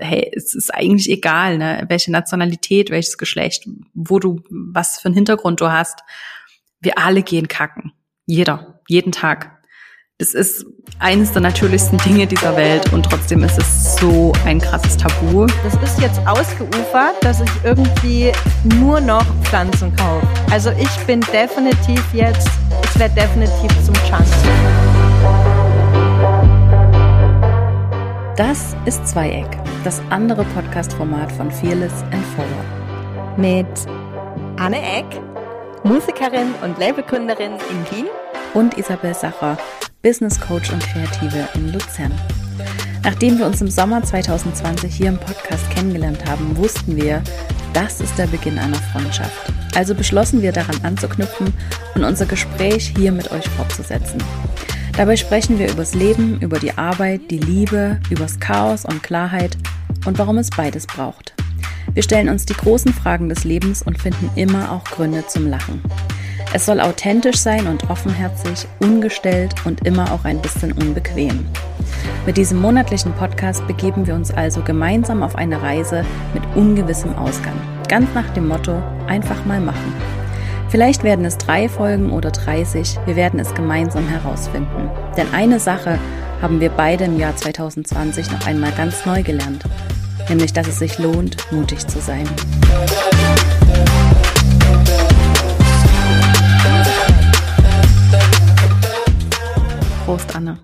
[0.00, 5.14] hey, es ist eigentlich egal, ne, welche Nationalität, welches Geschlecht, wo du, was für einen
[5.14, 6.00] Hintergrund du hast.
[6.80, 7.92] Wir alle gehen kacken.
[8.26, 8.80] Jeder.
[8.88, 9.60] Jeden Tag.
[10.18, 10.66] Das ist
[10.98, 15.46] eines der natürlichsten Dinge dieser Welt und trotzdem ist es so ein krasses Tabu.
[15.64, 18.30] Das ist jetzt ausgeufert, dass ich irgendwie
[18.78, 20.26] nur noch Pflanzen kaufe.
[20.50, 22.50] Also ich bin definitiv jetzt,
[22.84, 24.50] ich werde definitiv zum Chunky.
[28.36, 29.46] Das ist Zweieck,
[29.84, 33.38] das andere Podcast-Format von Fearless and Forward.
[33.38, 33.66] Mit
[34.58, 35.06] Anne Eck,
[35.84, 38.06] Musikerin und Labelgründerin in Wien
[38.52, 39.56] und Isabel Sacher,
[40.02, 42.12] Business Coach und Kreative in Luzern.
[43.02, 47.22] Nachdem wir uns im Sommer 2020 hier im Podcast kennengelernt haben, wussten wir,
[47.72, 49.50] das ist der Beginn einer Freundschaft.
[49.74, 51.54] Also beschlossen wir daran anzuknüpfen
[51.94, 54.22] und unser Gespräch hier mit euch fortzusetzen.
[54.96, 59.56] Dabei sprechen wir übers Leben, über die Arbeit, die Liebe, übers Chaos und Klarheit
[60.06, 61.34] und warum es beides braucht.
[61.92, 65.82] Wir stellen uns die großen Fragen des Lebens und finden immer auch Gründe zum Lachen.
[66.52, 71.46] Es soll authentisch sein und offenherzig, ungestellt und immer auch ein bisschen unbequem.
[72.26, 77.54] Mit diesem monatlichen Podcast begeben wir uns also gemeinsam auf eine Reise mit ungewissem Ausgang.
[77.88, 80.19] Ganz nach dem Motto, einfach mal machen.
[80.70, 84.88] Vielleicht werden es drei Folgen oder 30, wir werden es gemeinsam herausfinden.
[85.16, 85.98] Denn eine Sache
[86.40, 89.64] haben wir beide im Jahr 2020 noch einmal ganz neu gelernt,
[90.28, 92.22] nämlich dass es sich lohnt, mutig zu sein.
[100.04, 100.60] Prost, Anne.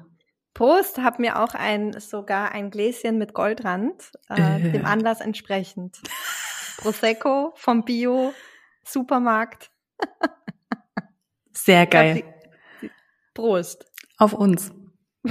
[0.55, 4.70] Prost, hab mir auch ein sogar ein Gläschen mit Goldrand, äh, äh.
[4.70, 5.98] dem Anlass entsprechend.
[6.77, 8.33] Prosecco vom Bio
[8.85, 9.73] Supermarkt.
[11.52, 12.25] Sehr geil.
[13.34, 13.84] Prost.
[14.19, 14.72] Auf uns.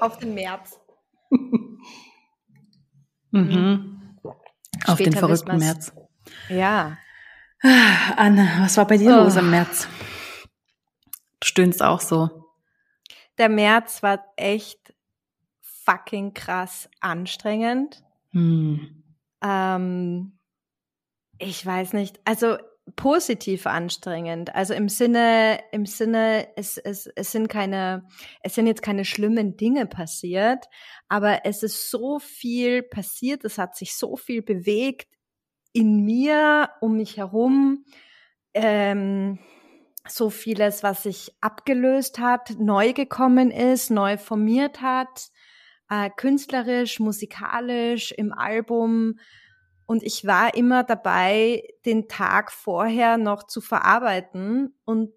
[0.00, 0.78] Auf den März.
[3.30, 4.18] mhm.
[4.86, 5.92] Auf den verrückten März.
[6.48, 6.98] Ja.
[8.16, 9.24] Anne, was war bei dir oh.
[9.24, 9.88] los im März?
[11.40, 12.46] Du stöhnst auch so
[13.38, 14.94] der März war echt
[15.60, 18.02] fucking krass anstrengend.
[18.30, 19.04] Hm.
[19.42, 20.38] Ähm,
[21.38, 22.56] ich weiß nicht, also
[22.94, 24.54] positiv anstrengend.
[24.54, 28.06] Also im Sinne, im Sinne, es, es, es sind keine,
[28.42, 30.66] es sind jetzt keine schlimmen Dinge passiert,
[31.08, 35.08] aber es ist so viel passiert, es hat sich so viel bewegt
[35.72, 37.84] in mir, um mich herum.
[38.54, 39.38] Ähm,
[40.08, 45.28] so vieles, was sich abgelöst hat, neu gekommen ist, neu formiert hat,
[45.90, 49.18] äh, künstlerisch, musikalisch, im Album.
[49.86, 54.76] Und ich war immer dabei, den Tag vorher noch zu verarbeiten.
[54.84, 55.12] Und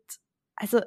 [0.56, 0.80] also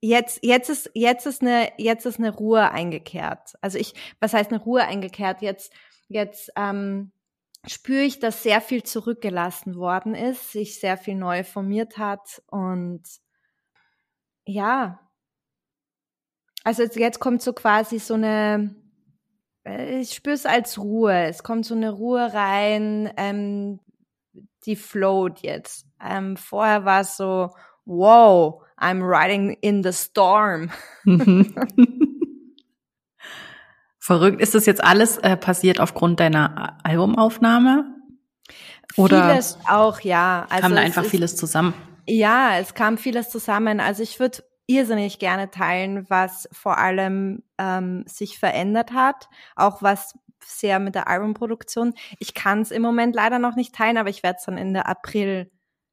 [0.00, 3.54] jetzt, jetzt ist, jetzt ist eine, jetzt ist eine Ruhe eingekehrt.
[3.60, 5.40] Also ich, was heißt eine Ruhe eingekehrt?
[5.40, 5.72] Jetzt,
[6.08, 7.12] jetzt, ähm,
[7.66, 13.02] spüre ich, dass sehr viel zurückgelassen worden ist, sich sehr viel neu formiert hat und
[14.44, 14.98] ja,
[16.64, 18.74] also jetzt kommt so quasi so eine,
[19.64, 23.80] ich spüre es als Ruhe, es kommt so eine Ruhe rein, ähm,
[24.66, 25.86] die float jetzt.
[26.04, 27.50] Ähm, vorher war es so,
[27.84, 30.70] wow, I'm riding in the storm.
[33.98, 34.40] Verrückt.
[34.40, 37.94] Ist das jetzt alles äh, passiert aufgrund deiner Albumaufnahme?
[38.96, 40.46] Oder vieles auch, ja.
[40.50, 41.72] Also kam da einfach ist, vieles zusammen?
[42.06, 43.78] Ja, es kam vieles zusammen.
[43.78, 50.14] Also ich würde irrsinnig gerne teilen, was vor allem ähm, sich verändert hat, auch was
[50.44, 51.94] sehr mit der Albumproduktion.
[52.18, 54.72] Ich kann es im Moment leider noch nicht teilen, aber ich werde es dann in
[54.72, 55.50] der April,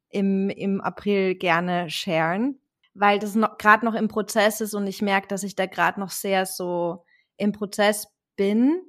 [0.10, 2.60] im, im April gerne sharen,
[2.94, 6.00] weil das noch gerade noch im Prozess ist und ich merke, dass ich da gerade
[6.00, 7.06] noch sehr so
[7.38, 8.82] im Prozess bin.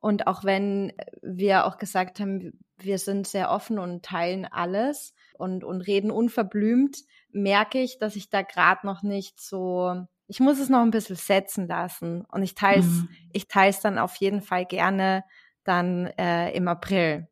[0.00, 5.64] Und auch wenn wir auch gesagt haben, wir sind sehr offen und teilen alles und,
[5.64, 6.98] und reden unverblümt,
[7.32, 11.16] merke ich, dass ich da gerade noch nicht so, ich muss es noch ein bisschen
[11.16, 12.24] setzen lassen.
[12.30, 13.08] Und ich teile es, mhm.
[13.32, 15.24] ich teile es dann auf jeden Fall gerne
[15.64, 17.28] dann äh, im April.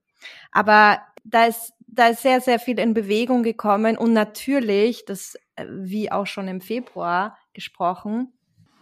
[0.52, 5.66] Aber da ist, da ist sehr, sehr viel in Bewegung gekommen und natürlich, das äh,
[5.68, 8.32] wie auch schon im Februar gesprochen,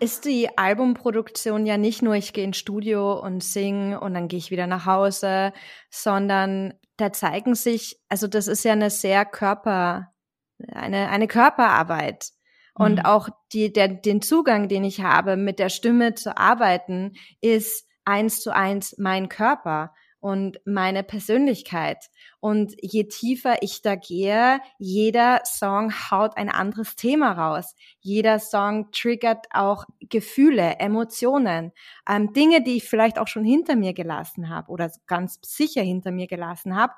[0.00, 4.38] ist die Albumproduktion ja nicht nur, ich gehe ins Studio und singe und dann gehe
[4.38, 5.52] ich wieder nach Hause,
[5.88, 10.12] sondern da zeigen sich, also das ist ja eine sehr Körper,
[10.72, 12.30] eine, eine Körperarbeit.
[12.74, 13.04] Und mhm.
[13.04, 18.40] auch die, der, den Zugang, den ich habe, mit der Stimme zu arbeiten, ist eins
[18.40, 19.92] zu eins mein Körper.
[20.24, 22.08] und meine Persönlichkeit.
[22.40, 27.74] Und je tiefer ich da gehe, jeder Song haut ein anderes Thema raus.
[28.00, 31.72] Jeder Song triggert auch Gefühle, Emotionen,
[32.08, 36.10] ähm, Dinge, die ich vielleicht auch schon hinter mir gelassen habe oder ganz sicher hinter
[36.10, 36.94] mir gelassen habe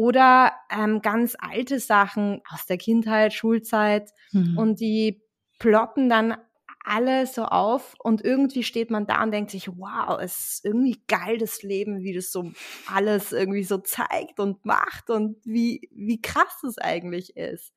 [0.00, 4.56] oder ähm, ganz alte Sachen aus der Kindheit, Schulzeit mhm.
[4.56, 5.20] und die
[5.58, 6.38] ploppen dann
[6.82, 11.02] alle so auf und irgendwie steht man da und denkt sich, wow, es ist irgendwie
[11.06, 12.50] geil das Leben, wie das so
[12.90, 17.74] alles irgendwie so zeigt und macht und wie, wie krass das eigentlich ist.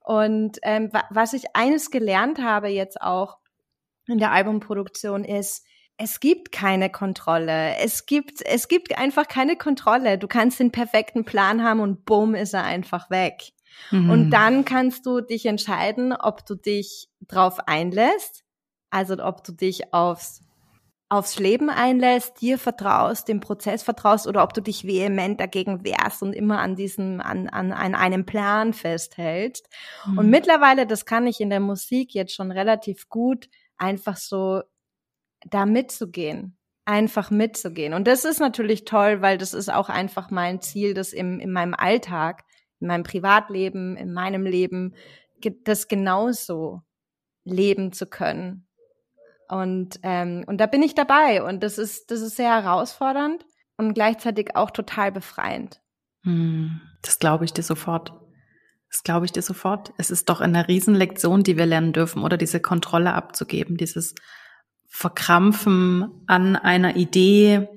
[0.00, 3.38] Und ähm, was ich eines gelernt habe jetzt auch
[4.08, 5.64] in der Albumproduktion ist,
[5.96, 7.76] es gibt keine Kontrolle.
[7.76, 10.18] Es gibt, es gibt einfach keine Kontrolle.
[10.18, 13.52] Du kannst den perfekten Plan haben und bumm ist er einfach weg.
[13.90, 14.10] Mhm.
[14.10, 18.44] Und dann kannst du dich entscheiden, ob du dich drauf einlässt,
[18.90, 20.40] also ob du dich aufs
[21.10, 26.22] aufs Leben einlässt, dir vertraust, dem Prozess vertraust oder ob du dich vehement dagegen wehrst
[26.22, 29.68] und immer an diesem, an, an, an einem Plan festhältst.
[30.06, 30.18] Mhm.
[30.18, 34.62] Und mittlerweile, das kann ich in der Musik jetzt schon relativ gut einfach so
[35.50, 37.94] da mitzugehen, einfach mitzugehen.
[37.94, 41.52] Und das ist natürlich toll, weil das ist auch einfach mein Ziel, das im, in
[41.52, 42.44] meinem Alltag
[42.84, 44.94] in meinem Privatleben, in meinem Leben,
[45.64, 46.82] das genauso
[47.44, 48.66] leben zu können.
[49.48, 53.44] Und, ähm, und da bin ich dabei und das ist, das ist sehr herausfordernd
[53.76, 55.80] und gleichzeitig auch total befreiend.
[56.22, 58.12] Hm, das glaube ich dir sofort.
[58.90, 59.92] Das glaube ich dir sofort.
[59.98, 64.14] Es ist doch eine Riesenlektion, die wir lernen dürfen, oder diese Kontrolle abzugeben, dieses
[64.96, 67.68] Verkrampfen an einer Idee,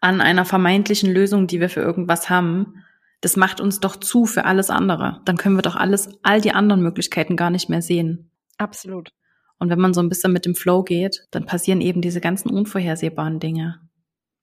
[0.00, 2.74] an einer vermeintlichen Lösung, die wir für irgendwas haben
[3.20, 5.20] das macht uns doch zu für alles andere.
[5.24, 8.30] Dann können wir doch alles, all die anderen Möglichkeiten gar nicht mehr sehen.
[8.56, 9.10] Absolut.
[9.58, 12.50] Und wenn man so ein bisschen mit dem Flow geht, dann passieren eben diese ganzen
[12.50, 13.80] unvorhersehbaren Dinge.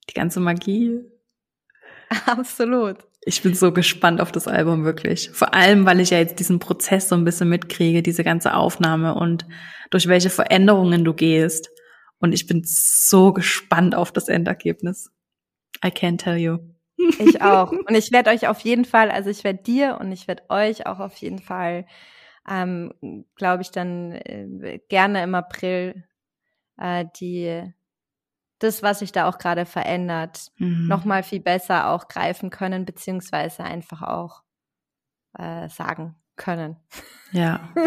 [0.09, 1.01] Die ganze Magie.
[2.27, 2.97] Absolut.
[3.27, 5.29] Ich bin so gespannt auf das Album wirklich.
[5.31, 9.15] Vor allem, weil ich ja jetzt diesen Prozess so ein bisschen mitkriege, diese ganze Aufnahme
[9.15, 9.45] und
[9.89, 11.69] durch welche Veränderungen du gehst.
[12.19, 15.11] Und ich bin so gespannt auf das Endergebnis.
[15.83, 16.59] I can't tell you.
[17.19, 17.71] Ich auch.
[17.71, 20.87] Und ich werde euch auf jeden Fall, also ich werde dir und ich werde euch
[20.87, 21.85] auch auf jeden Fall,
[22.49, 22.93] ähm,
[23.35, 26.05] glaube ich, dann äh, gerne im April
[26.77, 27.73] äh, die
[28.59, 30.87] das, was sich da auch gerade verändert, mhm.
[30.87, 34.43] noch mal viel besser auch greifen können, beziehungsweise einfach auch
[35.37, 36.77] äh, sagen können.
[37.31, 37.69] Ja.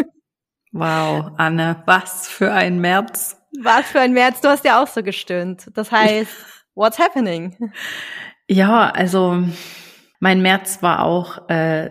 [0.73, 3.37] Wow, Anne, was für ein März.
[3.61, 4.39] Was für ein März.
[4.39, 5.69] Du hast ja auch so gestöhnt.
[5.73, 6.31] Das heißt,
[6.75, 7.73] what's happening?
[8.47, 9.43] Ja, also
[10.19, 11.89] mein März war auch äh,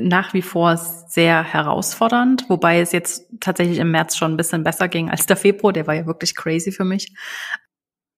[0.00, 4.86] nach wie vor sehr herausfordernd, wobei es jetzt tatsächlich im März schon ein bisschen besser
[4.88, 5.72] ging als der Februar.
[5.72, 7.12] Der war ja wirklich crazy für mich.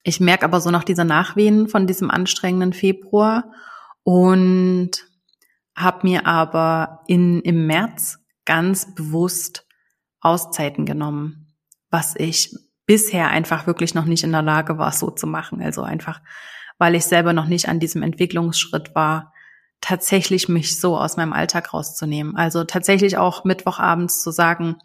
[0.07, 3.51] Ich merke aber so noch diese Nachwehen von diesem anstrengenden Februar
[4.05, 4.91] und
[5.77, 9.67] habe mir aber in, im März ganz bewusst
[10.21, 11.55] Auszeiten genommen,
[11.91, 12.55] was ich
[12.87, 15.61] bisher einfach wirklich noch nicht in der Lage war, so zu machen.
[15.61, 16.21] Also einfach
[16.79, 19.33] weil ich selber noch nicht an diesem Entwicklungsschritt war,
[19.81, 22.37] tatsächlich mich so aus meinem Alltag rauszunehmen.
[22.37, 24.77] Also tatsächlich auch Mittwochabends zu sagen,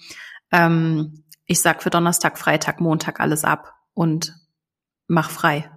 [0.52, 4.36] ähm, ich sag für Donnerstag, Freitag, Montag alles ab und
[5.12, 5.70] mach frei.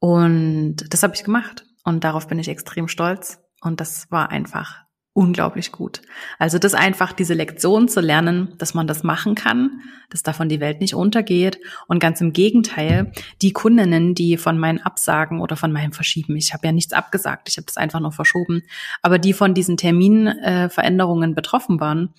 [0.00, 3.40] Und das habe ich gemacht und darauf bin ich extrem stolz.
[3.60, 6.02] Und das war einfach unglaublich gut.
[6.38, 10.60] Also das einfach diese Lektion zu lernen, dass man das machen kann, dass davon die
[10.60, 11.58] Welt nicht untergeht
[11.88, 13.12] und ganz im Gegenteil,
[13.42, 17.48] die Kundinnen, die von meinen Absagen oder von meinem Verschieben, ich habe ja nichts abgesagt,
[17.48, 18.62] ich habe das einfach nur verschoben,
[19.02, 22.14] aber die von diesen Terminveränderungen äh, betroffen waren,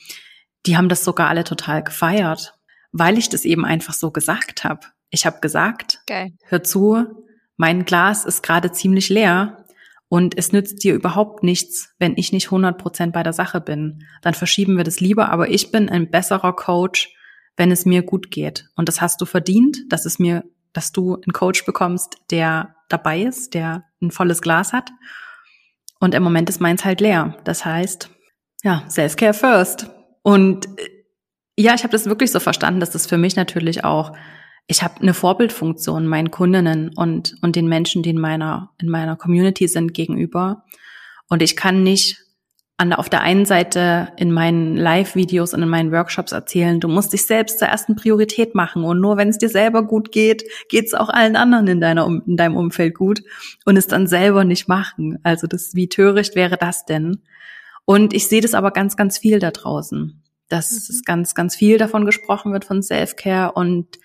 [0.65, 2.53] die haben das sogar alle total gefeiert,
[2.91, 4.81] weil ich das eben einfach so gesagt habe.
[5.09, 6.31] Ich habe gesagt, Geil.
[6.43, 7.05] hör zu,
[7.57, 9.65] mein Glas ist gerade ziemlich leer
[10.07, 14.05] und es nützt dir überhaupt nichts, wenn ich nicht 100% bei der Sache bin.
[14.21, 17.13] Dann verschieben wir das lieber, aber ich bin ein besserer Coach,
[17.57, 18.69] wenn es mir gut geht.
[18.75, 23.21] Und das hast du verdient, dass es mir, dass du einen Coach bekommst, der dabei
[23.21, 24.89] ist, der ein volles Glas hat.
[25.99, 27.37] Und im Moment ist meins halt leer.
[27.43, 28.09] Das heißt,
[28.63, 29.89] ja, Self-Care first.
[30.23, 30.89] Und äh,
[31.57, 34.13] ja, ich habe das wirklich so verstanden, dass das für mich natürlich auch
[34.69, 39.15] ich habe eine Vorbildfunktion meinen Kundinnen und, und den Menschen, die in meiner, in meiner
[39.15, 40.63] Community sind, gegenüber.
[41.27, 42.23] Und ich kann nicht
[42.77, 47.13] an, auf der einen Seite in meinen Live-Videos und in meinen Workshops erzählen, du musst
[47.13, 50.85] dich selbst zur ersten Priorität machen und nur wenn es dir selber gut geht, geht
[50.85, 53.21] es auch allen anderen in, deiner, in deinem Umfeld gut
[53.65, 55.17] und es dann selber nicht machen.
[55.23, 57.23] Also das, wie töricht wäre das denn?
[57.85, 60.77] Und ich sehe das aber ganz, ganz viel da draußen, dass mhm.
[60.77, 63.97] es ganz, ganz viel davon gesprochen wird von Self-Care und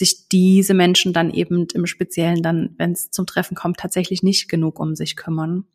[0.00, 4.48] sich diese Menschen dann eben im Speziellen dann, wenn es zum Treffen kommt, tatsächlich nicht
[4.48, 5.66] genug um sich kümmern.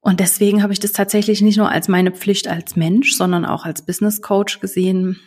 [0.00, 3.64] Und deswegen habe ich das tatsächlich nicht nur als meine Pflicht als Mensch, sondern auch
[3.64, 5.18] als Business Coach gesehen,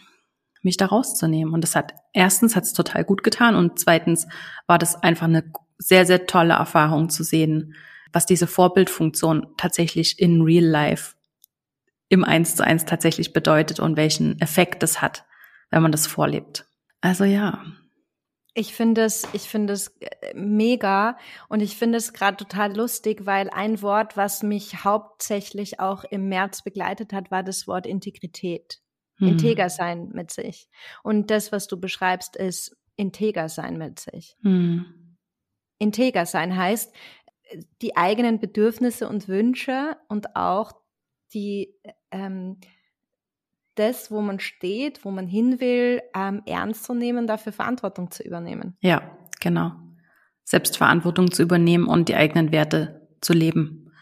[0.62, 1.54] mich da rauszunehmen.
[1.54, 4.28] Und das hat erstens hat es total gut getan und zweitens
[4.68, 7.74] war das einfach eine sehr, sehr tolle Erfahrung zu sehen,
[8.14, 11.16] was diese Vorbildfunktion tatsächlich in Real Life
[12.10, 15.26] im Eins zu eins tatsächlich bedeutet und welchen Effekt es hat,
[15.72, 16.66] wenn man das vorlebt.
[17.02, 17.64] Also ja.
[18.54, 21.18] Ich finde es, ich finde es äh, mega
[21.48, 26.28] und ich finde es gerade total lustig, weil ein Wort, was mich hauptsächlich auch im
[26.28, 28.82] März begleitet hat, war das Wort Integrität.
[29.18, 29.30] Hm.
[29.30, 30.68] Integer sein mit sich.
[31.02, 34.36] Und das, was du beschreibst, ist integer sein mit sich.
[34.42, 35.18] Hm.
[35.80, 36.94] Integer sein heißt,
[37.82, 40.74] die eigenen Bedürfnisse und Wünsche und auch
[41.34, 41.74] die
[42.12, 42.60] ähm,
[43.76, 48.24] das, wo man steht, wo man hin will, ähm, ernst zu nehmen, dafür Verantwortung zu
[48.24, 48.78] übernehmen.
[48.82, 49.72] Ja, genau.
[50.44, 53.94] Selbstverantwortung zu übernehmen und die eigenen Werte zu leben.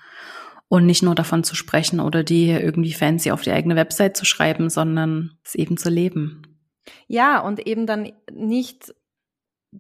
[0.68, 4.26] Und nicht nur davon zu sprechen oder die irgendwie fancy auf die eigene Website zu
[4.26, 6.44] schreiben, sondern es eben zu leben.
[7.08, 8.94] Ja, und eben dann nicht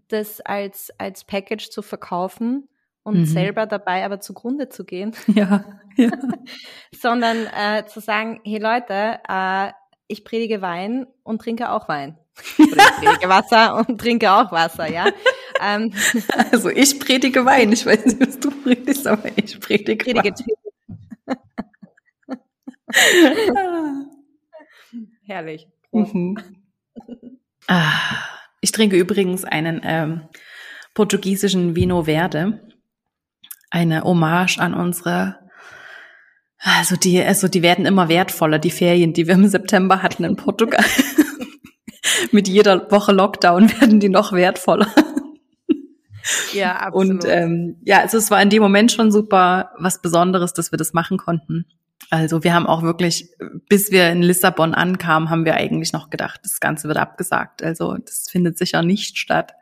[0.07, 2.67] das als, als Package zu verkaufen,
[3.09, 3.25] und mhm.
[3.25, 5.15] selber dabei aber zugrunde zu gehen.
[5.27, 5.65] Ja,
[5.95, 6.11] ja.
[6.95, 9.71] Sondern äh, zu sagen, hey Leute, äh,
[10.09, 12.17] ich predige Wein und trinke auch Wein.
[12.57, 15.07] Ich predige Wasser und trinke auch Wasser, ja.
[15.61, 15.93] Ähm,
[16.53, 17.73] also ich predige Wein.
[17.73, 20.33] Ich weiß nicht, was du predigst, aber ich predige, predige
[21.25, 21.37] Wein.
[25.25, 25.67] Herrlich.
[25.91, 26.37] Mhm.
[27.67, 27.91] Ah,
[28.61, 30.29] ich trinke übrigens einen ähm,
[30.93, 32.61] portugiesischen Vino Verde
[33.69, 35.38] eine Hommage an unsere
[36.59, 40.35] also die, also die werden immer wertvoller, die Ferien, die wir im September hatten in
[40.35, 40.83] Portugal.
[42.31, 44.87] Mit jeder Woche Lockdown werden die noch wertvoller.
[46.53, 47.23] Ja, absolut.
[47.23, 50.77] Und ähm, ja, also es war in dem Moment schon super was Besonderes, dass wir
[50.77, 51.65] das machen konnten.
[52.09, 53.29] Also wir haben auch wirklich,
[53.67, 57.63] bis wir in Lissabon ankamen, haben wir eigentlich noch gedacht, das Ganze wird abgesagt.
[57.63, 59.53] Also das findet sicher nicht statt.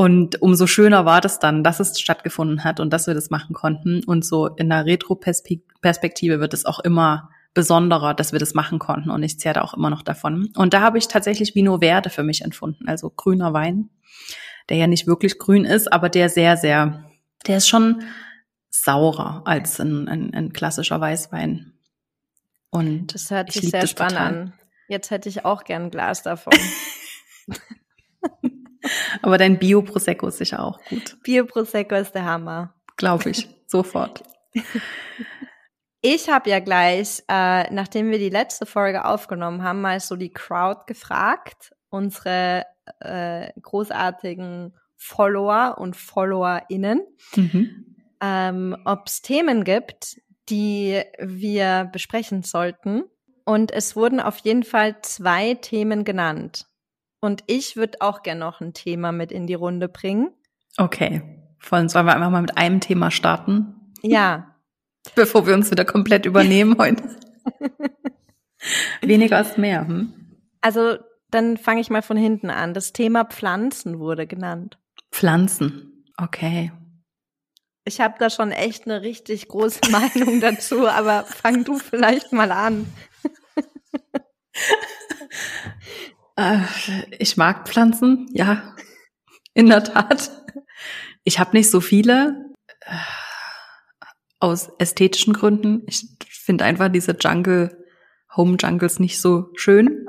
[0.00, 3.52] Und umso schöner war das dann, dass es stattgefunden hat und dass wir das machen
[3.52, 4.02] konnten.
[4.02, 9.10] Und so in der Retro-Perspektive wird es auch immer besonderer, dass wir das machen konnten.
[9.10, 10.54] Und ich zehre da auch immer noch davon.
[10.56, 13.90] Und da habe ich tatsächlich Vino Verde für mich empfunden, also grüner Wein,
[14.70, 17.04] der ja nicht wirklich grün ist, aber der sehr, sehr,
[17.46, 18.02] der ist schon
[18.70, 21.74] saurer als ein, ein, ein klassischer Weißwein.
[22.70, 24.52] Und das hört sich sehr spannend an.
[24.88, 26.54] Jetzt hätte ich auch gern ein Glas davon.
[29.22, 31.18] Aber dein Bio-Prosecco ist sicher auch gut.
[31.22, 32.74] Bio-Prosecco ist der Hammer.
[32.96, 34.22] Glaube ich, sofort.
[36.02, 40.32] Ich habe ja gleich, äh, nachdem wir die letzte Folge aufgenommen haben, mal so die
[40.32, 42.64] Crowd gefragt, unsere
[43.00, 47.02] äh, großartigen Follower und FollowerInnen,
[47.36, 47.96] mhm.
[48.20, 53.04] ähm, ob es Themen gibt, die wir besprechen sollten.
[53.44, 56.66] Und es wurden auf jeden Fall zwei Themen genannt.
[57.20, 60.30] Und ich würde auch gerne noch ein Thema mit in die Runde bringen.
[60.76, 61.22] Okay.
[61.68, 63.92] Wollen sollen wir einfach mal mit einem Thema starten?
[64.02, 64.56] Ja.
[65.14, 67.04] Bevor wir uns wieder komplett übernehmen heute.
[69.02, 69.86] Weniger ist mehr.
[69.86, 70.12] Hm?
[70.60, 70.98] Also
[71.30, 72.74] dann fange ich mal von hinten an.
[72.74, 74.78] Das Thema Pflanzen wurde genannt.
[75.10, 76.04] Pflanzen.
[76.16, 76.72] Okay.
[77.84, 82.52] Ich habe da schon echt eine richtig große Meinung dazu, aber fang du vielleicht mal
[82.52, 82.86] an.
[86.40, 86.60] Äh,
[87.18, 88.74] ich mag Pflanzen, ja,
[89.52, 90.30] in der Tat.
[91.22, 92.46] Ich habe nicht so viele
[92.80, 92.94] äh,
[94.38, 95.82] aus ästhetischen Gründen.
[95.86, 97.84] Ich finde einfach diese Jungle,
[98.34, 100.06] Home Jungles nicht so schön.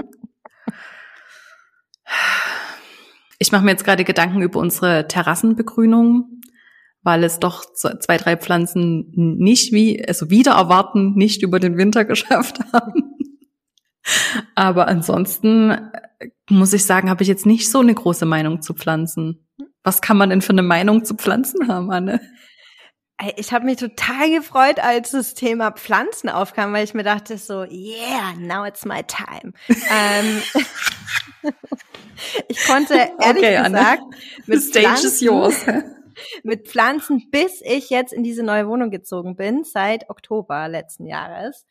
[3.38, 6.42] Ich mache mir jetzt gerade Gedanken über unsere Terrassenbegrünung,
[7.02, 12.06] weil es doch zwei, drei Pflanzen nicht wie, also wieder erwarten, nicht über den Winter
[12.06, 13.16] geschafft haben.
[14.56, 18.74] Aber ansonsten äh, muss ich sagen, habe ich jetzt nicht so eine große Meinung zu
[18.74, 19.48] Pflanzen.
[19.84, 22.22] Was kann man denn für eine Meinung zu Pflanzen haben, Anne?
[23.38, 27.64] Ich habe mich total gefreut, als das Thema Pflanzen aufkam, weil ich mir dachte so,
[27.64, 29.54] yeah, now it's my time.
[29.70, 30.42] ähm,
[32.48, 34.02] ich konnte ehrlich okay, gesagt
[34.48, 35.84] mit Pflanzen,
[36.44, 41.68] mit Pflanzen, bis ich jetzt in diese neue Wohnung gezogen bin, seit Oktober letzten Jahres,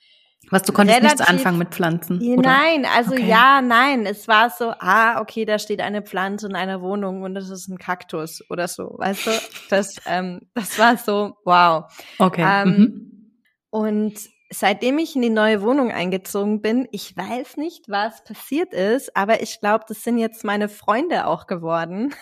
[0.48, 2.20] was, du konntest Relativ, nichts anfangen mit Pflanzen?
[2.20, 2.50] Oder?
[2.50, 3.28] Nein, also okay.
[3.28, 4.06] ja, nein.
[4.06, 7.68] Es war so, ah, okay, da steht eine Pflanze in einer Wohnung und das ist
[7.68, 9.30] ein Kaktus oder so, weißt du?
[9.68, 11.84] Das, ähm, das war so, wow.
[12.18, 12.44] Okay.
[12.44, 13.36] Ähm, mhm.
[13.70, 14.18] Und
[14.50, 19.42] seitdem ich in die neue Wohnung eingezogen bin, ich weiß nicht, was passiert ist, aber
[19.42, 22.14] ich glaube, das sind jetzt meine Freunde auch geworden.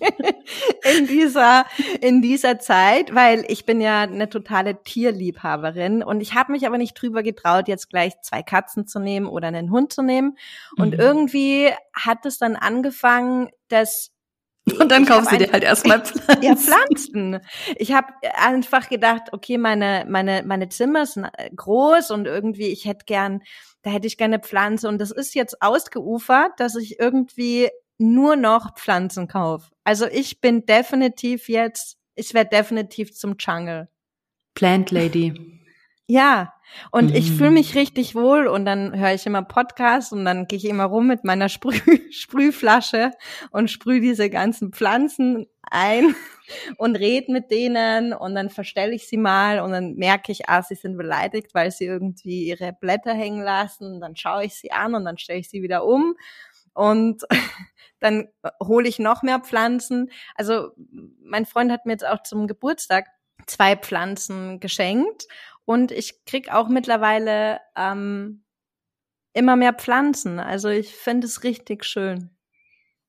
[0.98, 1.66] in dieser
[2.00, 6.78] in dieser Zeit, weil ich bin ja eine totale Tierliebhaberin und ich habe mich aber
[6.78, 10.36] nicht drüber getraut, jetzt gleich zwei Katzen zu nehmen oder einen Hund zu nehmen.
[10.76, 11.00] Und mhm.
[11.00, 14.12] irgendwie hat es dann angefangen, dass
[14.78, 16.42] und dann kaufst du dir halt erstmal Pflanzen.
[16.42, 17.40] Ja, Pflanzen.
[17.76, 22.84] Ich habe einfach gedacht, okay, meine, meine, meine Zimmer sind äh, groß und irgendwie, ich
[22.84, 23.42] hätte gern,
[23.82, 24.88] da hätte ich gerne Pflanze.
[24.88, 29.70] Und das ist jetzt ausgeufert, dass ich irgendwie nur noch Pflanzen kaufe.
[29.84, 33.88] Also ich bin definitiv jetzt, ich werde definitiv zum Jungle.
[34.54, 35.56] Plant Lady.
[36.12, 36.54] Ja,
[36.90, 37.14] und mhm.
[37.14, 40.64] ich fühle mich richtig wohl und dann höre ich immer Podcasts und dann gehe ich
[40.64, 41.78] immer rum mit meiner Sprüh
[42.10, 43.12] Sprühflasche
[43.52, 46.16] und sprühe diese ganzen Pflanzen ein
[46.78, 50.62] und rede mit denen und dann verstelle ich sie mal und dann merke ich, ah,
[50.62, 53.94] sie sind beleidigt, weil sie irgendwie ihre Blätter hängen lassen.
[53.94, 56.16] Und dann schaue ich sie an und dann stelle ich sie wieder um
[56.74, 57.22] und
[58.00, 58.28] dann
[58.62, 60.10] hole ich noch mehr Pflanzen.
[60.34, 60.72] Also
[61.22, 63.08] mein Freund hat mir jetzt auch zum Geburtstag
[63.46, 65.26] zwei Pflanzen geschenkt
[65.64, 68.44] und ich krieg auch mittlerweile ähm,
[69.32, 70.40] immer mehr Pflanzen.
[70.40, 72.30] Also ich finde es richtig schön.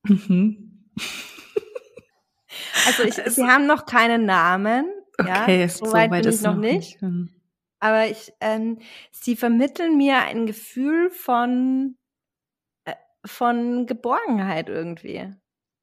[0.04, 0.90] Mhm.
[2.86, 4.86] also ich, sie haben noch keinen Namen.
[5.18, 7.02] Okay, ja, so weit bin ich noch nicht.
[7.02, 7.32] nicht.
[7.80, 8.78] Aber ich, ähm,
[9.10, 11.96] sie vermitteln mir ein Gefühl von
[13.24, 15.30] von Geborgenheit irgendwie.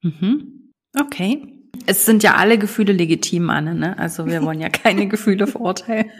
[0.01, 0.73] Mhm.
[0.99, 1.55] Okay.
[1.85, 3.97] Es sind ja alle Gefühle legitim, Anne, ne?
[3.97, 6.11] Also wir wollen ja keine Gefühle verurteilen.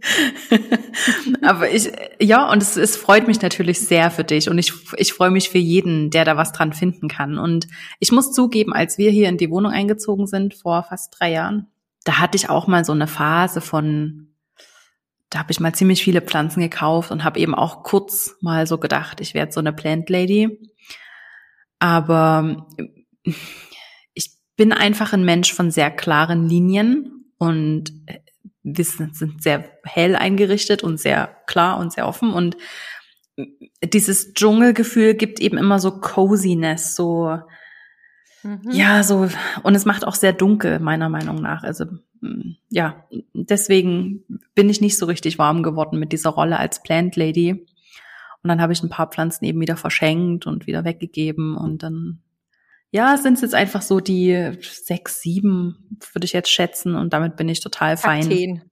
[1.42, 5.12] Aber ich, ja, und es, es freut mich natürlich sehr für dich und ich, ich
[5.12, 7.38] freue mich für jeden, der da was dran finden kann.
[7.38, 11.32] Und ich muss zugeben, als wir hier in die Wohnung eingezogen sind vor fast drei
[11.32, 11.68] Jahren,
[12.04, 14.29] da hatte ich auch mal so eine Phase von,
[15.30, 18.78] da habe ich mal ziemlich viele Pflanzen gekauft und habe eben auch kurz mal so
[18.78, 20.60] gedacht, ich werde so eine Plant Lady.
[21.78, 22.66] Aber
[24.12, 27.92] ich bin einfach ein Mensch von sehr klaren Linien und
[28.62, 32.56] wir sind sehr hell eingerichtet und sehr klar und sehr offen und
[33.82, 37.38] dieses Dschungelgefühl gibt eben immer so Coziness, so
[38.42, 38.60] mhm.
[38.70, 39.28] ja, so
[39.62, 41.62] und es macht auch sehr dunkel meiner Meinung nach.
[41.62, 41.86] Also
[42.68, 47.66] ja, deswegen bin ich nicht so richtig warm geworden mit dieser Rolle als Plant Lady.
[48.42, 52.20] Und dann habe ich ein paar Pflanzen eben wieder verschenkt und wieder weggegeben und dann
[52.92, 56.96] ja, sind es jetzt einfach so die sechs, sieben, würde ich jetzt schätzen.
[56.96, 58.22] Und damit bin ich total fein.
[58.22, 58.62] Kakteen.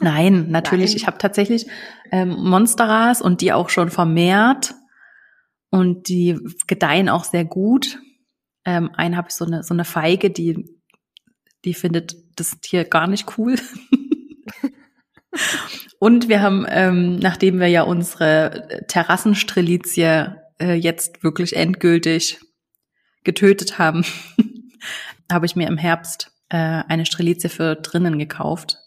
[0.00, 0.90] Nein, natürlich.
[0.90, 0.96] Nein.
[0.96, 1.66] Ich habe tatsächlich
[2.10, 4.74] ähm, Monsteras und die auch schon vermehrt.
[5.70, 8.00] Und die gedeihen auch sehr gut.
[8.64, 10.68] Ähm, einen habe ich so eine, so eine Feige, die,
[11.64, 13.56] die findet das Tier gar nicht cool.
[15.98, 22.40] und wir haben, ähm, nachdem wir ja unsere Terrassenstrelizie äh, jetzt wirklich endgültig
[23.24, 24.04] getötet haben,
[25.32, 28.78] habe ich mir im Herbst äh, eine Strelizie für drinnen gekauft.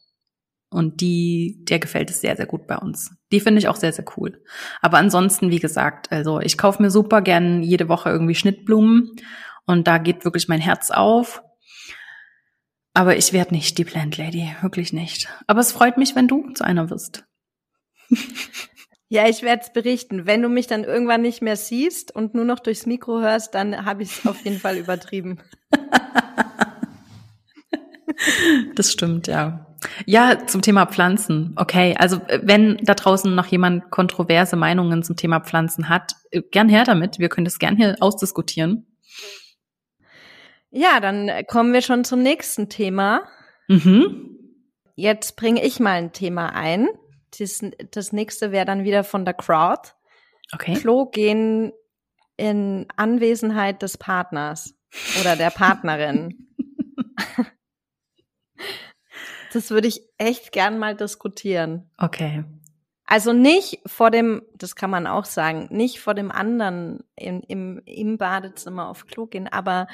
[0.69, 3.15] Und die, der gefällt es sehr, sehr gut bei uns.
[3.31, 4.43] Die finde ich auch sehr, sehr cool.
[4.81, 9.15] Aber ansonsten, wie gesagt, also ich kaufe mir super gern jede Woche irgendwie Schnittblumen
[9.65, 11.41] und da geht wirklich mein Herz auf.
[12.97, 15.29] Aber ich werde nicht die Plant Lady, wirklich nicht.
[15.45, 17.25] Aber es freut mich, wenn du zu einer wirst.
[19.10, 20.25] Ja, ich werde es berichten.
[20.25, 23.86] Wenn du mich dann irgendwann nicht mehr siehst und nur noch durchs Mikro hörst, dann
[23.86, 25.39] habe ich es auf jeden Fall übertrieben.
[28.75, 29.65] das stimmt, ja.
[30.05, 31.53] Ja, zum Thema Pflanzen.
[31.55, 36.41] Okay, also äh, wenn da draußen noch jemand kontroverse Meinungen zum Thema Pflanzen hat, äh,
[36.41, 37.17] gern her damit.
[37.17, 38.88] Wir können das gern hier ausdiskutieren.
[40.69, 43.27] Ja, dann kommen wir schon zum nächsten Thema.
[43.67, 44.38] Mhm.
[44.95, 46.88] Jetzt bringe ich mal ein Thema ein.
[47.38, 49.91] Das, das nächste wäre dann wieder von der Crowd.
[50.53, 50.73] Okay.
[50.75, 51.71] Klo gehen
[52.38, 54.75] in Anwesenheit des Partners
[55.19, 56.47] oder der Partnerin.
[59.53, 61.89] das würde ich echt gern mal diskutieren.
[61.97, 62.43] Okay.
[63.06, 67.82] Also nicht vor dem, das kann man auch sagen, nicht vor dem anderen im, im,
[67.86, 69.88] im Badezimmer auf Klo gehen, aber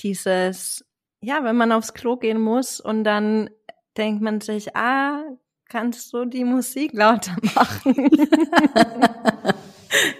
[0.00, 0.84] dieses,
[1.20, 3.50] ja, wenn man aufs Klo gehen muss und dann
[3.96, 5.22] denkt man sich, ah,
[5.68, 8.10] kannst du die Musik lauter machen?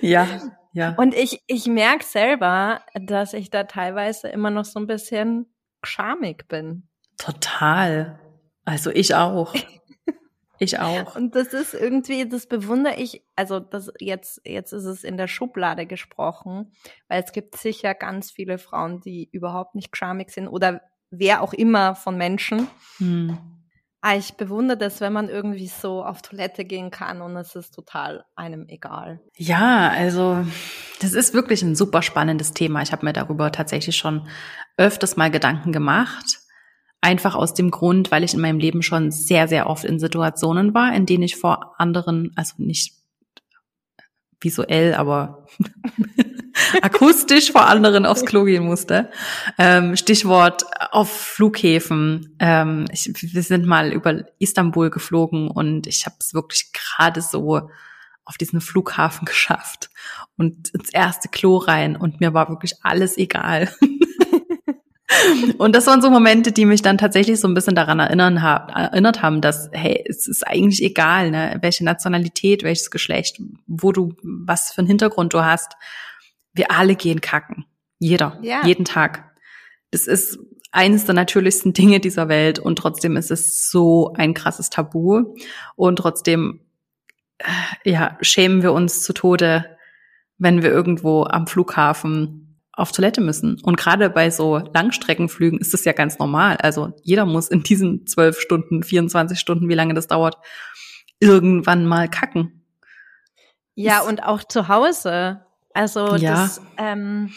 [0.01, 0.27] ja,
[0.73, 0.95] ja.
[0.97, 6.49] Und ich, ich merke selber, dass ich da teilweise immer noch so ein bisschen schamig
[6.49, 6.89] bin.
[7.19, 8.19] Total.
[8.65, 9.55] Also ich auch.
[10.63, 11.17] Ich auch.
[11.17, 15.29] Und das ist irgendwie, das bewundere ich, also das jetzt, jetzt ist es in der
[15.29, 16.73] Schublade gesprochen,
[17.09, 21.53] weil es gibt sicher ganz viele Frauen, die überhaupt nicht schamig sind oder wer auch
[21.53, 22.69] immer von Menschen.
[22.99, 23.39] Hm
[24.05, 27.73] Ah, ich bewundere das, wenn man irgendwie so auf Toilette gehen kann und es ist
[27.73, 29.21] total einem egal.
[29.37, 30.45] Ja, also
[31.01, 32.83] das ist wirklich ein super spannendes Thema.
[32.83, 34.27] Ich habe mir darüber tatsächlich schon
[34.77, 36.41] öfters mal Gedanken gemacht.
[37.03, 40.73] Einfach aus dem Grund, weil ich in meinem Leben schon sehr, sehr oft in Situationen
[40.73, 42.95] war, in denen ich vor anderen, also nicht
[44.41, 45.47] visuell, aber
[46.83, 49.11] akustisch vor anderen aufs Klo gehen musste.
[49.59, 52.37] Ähm, Stichwort auf Flughäfen.
[52.39, 57.69] Ähm, ich, wir sind mal über Istanbul geflogen und ich habe es wirklich gerade so
[58.25, 59.91] auf diesen Flughafen geschafft
[60.37, 63.69] und ins erste Klo rein und mir war wirklich alles egal.
[65.59, 69.23] Und das waren so Momente, die mich dann tatsächlich so ein bisschen daran erinnern, erinnert
[69.23, 74.73] haben, dass, hey, es ist eigentlich egal, ne, welche Nationalität, welches Geschlecht, wo du, was
[74.73, 75.77] für einen Hintergrund du hast
[76.55, 77.65] wir alle gehen kacken.
[77.99, 78.39] Jeder.
[78.43, 78.65] Ja.
[78.65, 79.31] Jeden Tag.
[79.91, 80.39] Das ist
[80.71, 85.35] eines der natürlichsten Dinge dieser Welt und trotzdem ist es so ein krasses Tabu
[85.77, 86.61] und trotzdem
[87.39, 89.77] äh, ja, schämen wir uns zu Tode,
[90.39, 92.52] wenn wir irgendwo am Flughafen
[92.83, 93.61] auf Toilette müssen.
[93.63, 96.57] Und gerade bei so Langstreckenflügen ist es ja ganz normal.
[96.59, 100.37] Also jeder muss in diesen zwölf Stunden, 24 Stunden, wie lange das dauert,
[101.21, 102.67] irgendwann mal kacken.
[103.75, 105.47] Ja, und auch zu Hause.
[105.73, 106.35] Also ja.
[106.35, 107.33] das, ähm,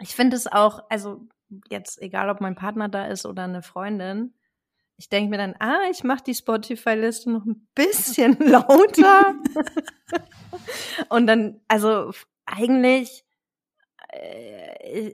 [0.00, 1.26] ich finde es auch, also
[1.70, 4.34] jetzt egal, ob mein Partner da ist oder eine Freundin,
[4.98, 9.34] ich denke mir dann, ah, ich mache die Spotify-Liste noch ein bisschen lauter.
[11.08, 12.12] Und dann, also
[12.44, 13.24] eigentlich,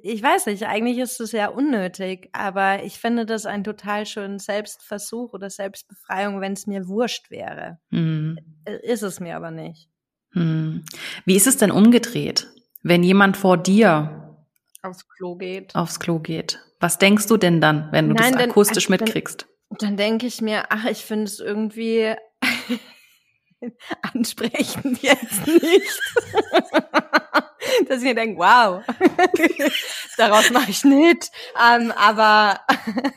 [0.03, 4.39] ich weiß nicht, eigentlich ist es ja unnötig, aber ich finde das einen total schönen
[4.39, 7.79] Selbstversuch oder Selbstbefreiung, wenn es mir wurscht wäre.
[7.91, 8.39] Mhm.
[8.83, 9.89] Ist es mir aber nicht.
[10.33, 10.85] Hm.
[11.25, 12.49] Wie ist es denn umgedreht,
[12.83, 14.37] wenn jemand vor dir
[14.83, 15.75] aufs Klo geht?
[15.75, 16.61] Aufs Klo geht.
[16.81, 19.47] Was denkst du denn dann, wenn du Nein, das akustisch dann, mitkriegst?
[19.71, 22.15] Dann, dann denke ich mir, ach, ich finde es irgendwie
[24.03, 26.01] ansprechend jetzt nicht.
[27.89, 28.83] Dass ich mir denke, wow,
[30.17, 31.31] daraus mache ich nicht.
[31.61, 32.61] Ähm, aber,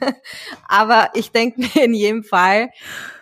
[0.68, 2.70] aber ich denke mir in jedem Fall,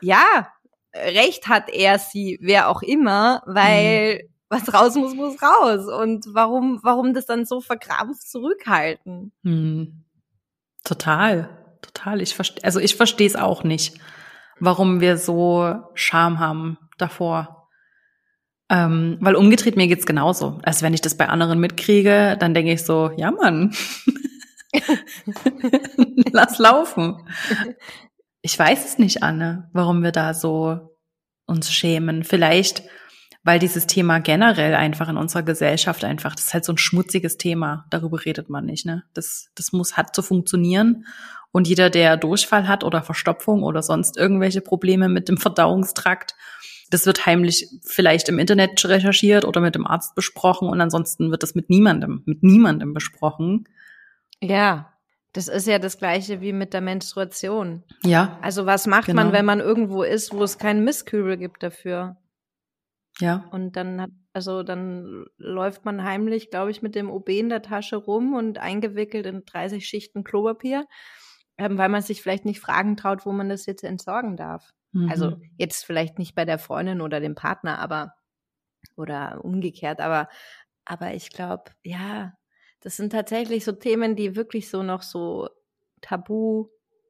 [0.01, 0.51] ja,
[0.93, 4.29] Recht hat er, sie, wer auch immer, weil mhm.
[4.47, 5.87] was raus muss, muss raus.
[5.87, 9.33] Und warum, warum das dann so verkrampft zurückhalten?
[9.43, 10.05] Mhm.
[10.85, 11.49] Total,
[11.81, 12.21] total.
[12.21, 13.99] Ich verstehe, also ich verstehe es auch nicht,
[14.59, 17.64] warum wir so Scham haben davor.
[18.69, 20.59] Ähm, weil umgedreht mir geht's genauso.
[20.63, 23.75] Also wenn ich das bei anderen mitkriege, dann denke ich so, ja Mann,
[26.31, 27.17] lass laufen.
[28.41, 30.95] Ich weiß es nicht, Anne, warum wir da so
[31.45, 32.23] uns schämen.
[32.23, 32.83] Vielleicht,
[33.43, 37.37] weil dieses Thema generell einfach in unserer Gesellschaft einfach, das ist halt so ein schmutziges
[37.37, 37.85] Thema.
[37.91, 39.03] Darüber redet man nicht, ne?
[39.13, 41.05] Das, das muss, hat zu funktionieren.
[41.51, 46.35] Und jeder, der Durchfall hat oder Verstopfung oder sonst irgendwelche Probleme mit dem Verdauungstrakt,
[46.89, 51.43] das wird heimlich vielleicht im Internet recherchiert oder mit dem Arzt besprochen und ansonsten wird
[51.43, 53.67] das mit niemandem, mit niemandem besprochen.
[54.41, 54.93] Ja,
[55.33, 57.83] das ist ja das gleiche wie mit der Menstruation.
[58.03, 58.39] Ja.
[58.41, 59.23] Also was macht genau.
[59.23, 62.17] man, wenn man irgendwo ist, wo es keinen Mistkübel gibt dafür?
[63.19, 63.45] Ja.
[63.51, 67.61] Und dann hat, also dann läuft man heimlich, glaube ich, mit dem OB in der
[67.61, 70.85] Tasche rum und eingewickelt in 30 Schichten Klopapier,
[71.57, 74.73] ähm, weil man sich vielleicht nicht fragen traut, wo man das jetzt entsorgen darf.
[74.95, 75.09] Mhm.
[75.09, 78.13] Also jetzt vielleicht nicht bei der Freundin oder dem Partner, aber
[78.95, 80.29] oder umgekehrt, aber
[80.85, 82.33] aber ich glaube, ja,
[82.79, 85.49] das sind tatsächlich so Themen, die wirklich so noch so
[86.01, 86.67] tabu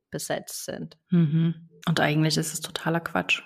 [0.09, 0.97] besetzt sind.
[1.11, 1.69] Mhm.
[1.87, 3.43] Und eigentlich ist es totaler Quatsch.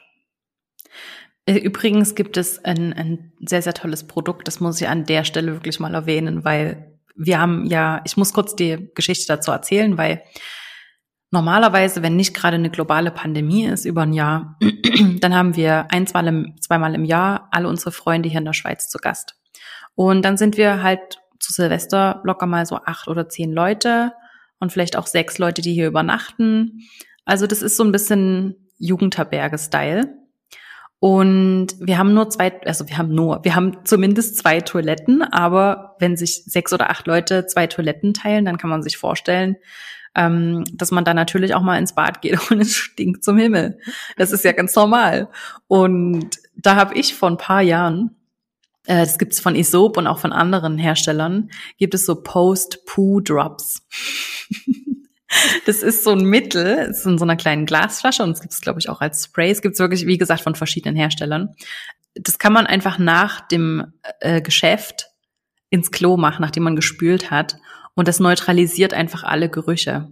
[1.45, 5.23] Äh, übrigens gibt es ein, ein sehr, sehr tolles Produkt, das muss ich an der
[5.25, 9.97] Stelle wirklich mal erwähnen, weil wir haben ja, ich muss kurz die Geschichte dazu erzählen,
[9.97, 10.23] weil
[11.31, 14.57] normalerweise, wenn nicht gerade eine globale Pandemie ist über ein Jahr,
[15.19, 18.97] dann haben wir ein, zweimal im Jahr alle unsere Freunde hier in der Schweiz zu
[18.97, 19.35] Gast.
[19.95, 24.13] Und dann sind wir halt zu Silvester locker mal so acht oder zehn Leute
[24.59, 26.81] und vielleicht auch sechs Leute, die hier übernachten.
[27.25, 30.13] Also das ist so ein bisschen Jugendherberge-Style.
[30.99, 35.95] Und wir haben nur zwei, also wir haben nur, wir haben zumindest zwei Toiletten, aber
[35.99, 39.55] wenn sich sechs oder acht Leute zwei Toiletten teilen, dann kann man sich vorstellen,
[40.13, 43.79] ähm, dass man da natürlich auch mal ins Bad geht und es stinkt zum Himmel.
[44.17, 45.29] Das ist ja ganz normal.
[45.67, 48.15] Und da habe ich vor ein paar Jahren
[48.89, 53.83] äh, das gibt es von Isop und auch von anderen Herstellern, gibt es so Post-Poo-Drops.
[55.65, 58.61] das ist so ein Mittel, ist in so einer kleinen Glasflasche und es gibt es,
[58.61, 59.51] glaube ich, auch als Spray.
[59.51, 61.55] Es gibt es wirklich, wie gesagt, von verschiedenen Herstellern.
[62.15, 65.09] Das kann man einfach nach dem äh, Geschäft
[65.69, 67.57] ins Klo machen, nachdem man gespült hat.
[67.95, 70.11] Und das neutralisiert einfach alle Gerüche.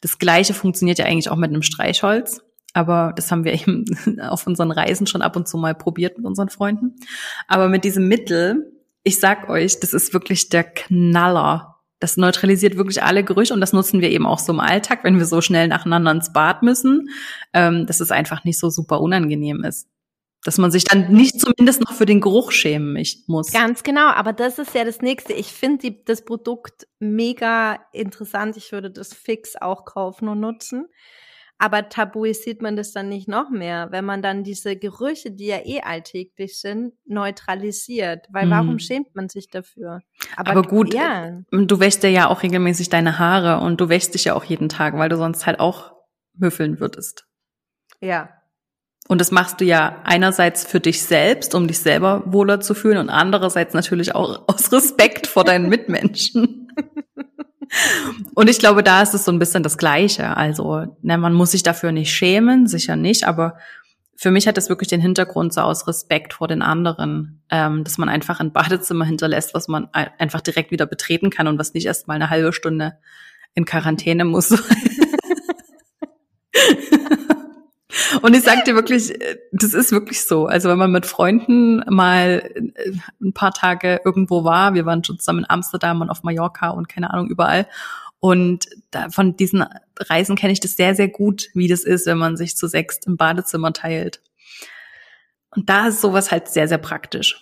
[0.00, 2.42] Das gleiche funktioniert ja eigentlich auch mit einem Streichholz.
[2.72, 3.84] Aber das haben wir eben
[4.20, 6.96] auf unseren Reisen schon ab und zu mal probiert mit unseren Freunden.
[7.48, 8.72] Aber mit diesem Mittel,
[9.02, 11.73] ich sag euch, das ist wirklich der Knaller.
[12.00, 15.18] Das neutralisiert wirklich alle Gerüche und das nutzen wir eben auch so im Alltag, wenn
[15.18, 17.08] wir so schnell nacheinander ins Bad müssen,
[17.52, 19.88] ähm, dass es einfach nicht so super unangenehm ist.
[20.42, 23.50] Dass man sich dann nicht zumindest noch für den Geruch schämen muss.
[23.50, 25.32] Ganz genau, aber das ist ja das Nächste.
[25.32, 28.56] Ich finde das Produkt mega interessant.
[28.58, 30.88] Ich würde das fix auch kaufen und nutzen.
[31.58, 35.58] Aber tabuisiert man das dann nicht noch mehr, wenn man dann diese Gerüche, die ja
[35.64, 38.26] eh alltäglich sind, neutralisiert?
[38.30, 38.78] Weil warum mhm.
[38.80, 40.00] schämt man sich dafür?
[40.36, 41.42] Aber, Aber gut, ja.
[41.50, 44.98] du wäschst ja auch regelmäßig deine Haare und du wäschst dich ja auch jeden Tag,
[44.98, 45.94] weil du sonst halt auch
[46.36, 47.26] müffeln würdest.
[48.00, 48.30] Ja.
[49.06, 52.98] Und das machst du ja einerseits für dich selbst, um dich selber wohler zu fühlen
[52.98, 56.68] und andererseits natürlich auch aus Respekt vor deinen Mitmenschen.
[58.34, 60.36] Und ich glaube, da ist es so ein bisschen das Gleiche.
[60.36, 63.56] Also, ne, man muss sich dafür nicht schämen, sicher nicht, aber
[64.16, 67.98] für mich hat es wirklich den Hintergrund so aus Respekt vor den anderen, ähm, dass
[67.98, 71.86] man einfach ein Badezimmer hinterlässt, was man einfach direkt wieder betreten kann und was nicht
[71.86, 72.94] erst mal eine halbe Stunde
[73.54, 74.50] in Quarantäne muss.
[78.22, 79.12] Und ich sag dir wirklich,
[79.52, 80.46] das ist wirklich so.
[80.46, 85.18] Also wenn man mit Freunden mal äh, ein paar Tage irgendwo war, wir waren schon
[85.18, 87.66] zusammen in Amsterdam und auf Mallorca und keine Ahnung überall.
[88.20, 89.66] Und da, von diesen
[89.98, 93.06] Reisen kenne ich das sehr, sehr gut, wie das ist, wenn man sich zu sechst
[93.06, 94.22] im Badezimmer teilt.
[95.50, 97.40] Und da ist sowas halt sehr, sehr praktisch.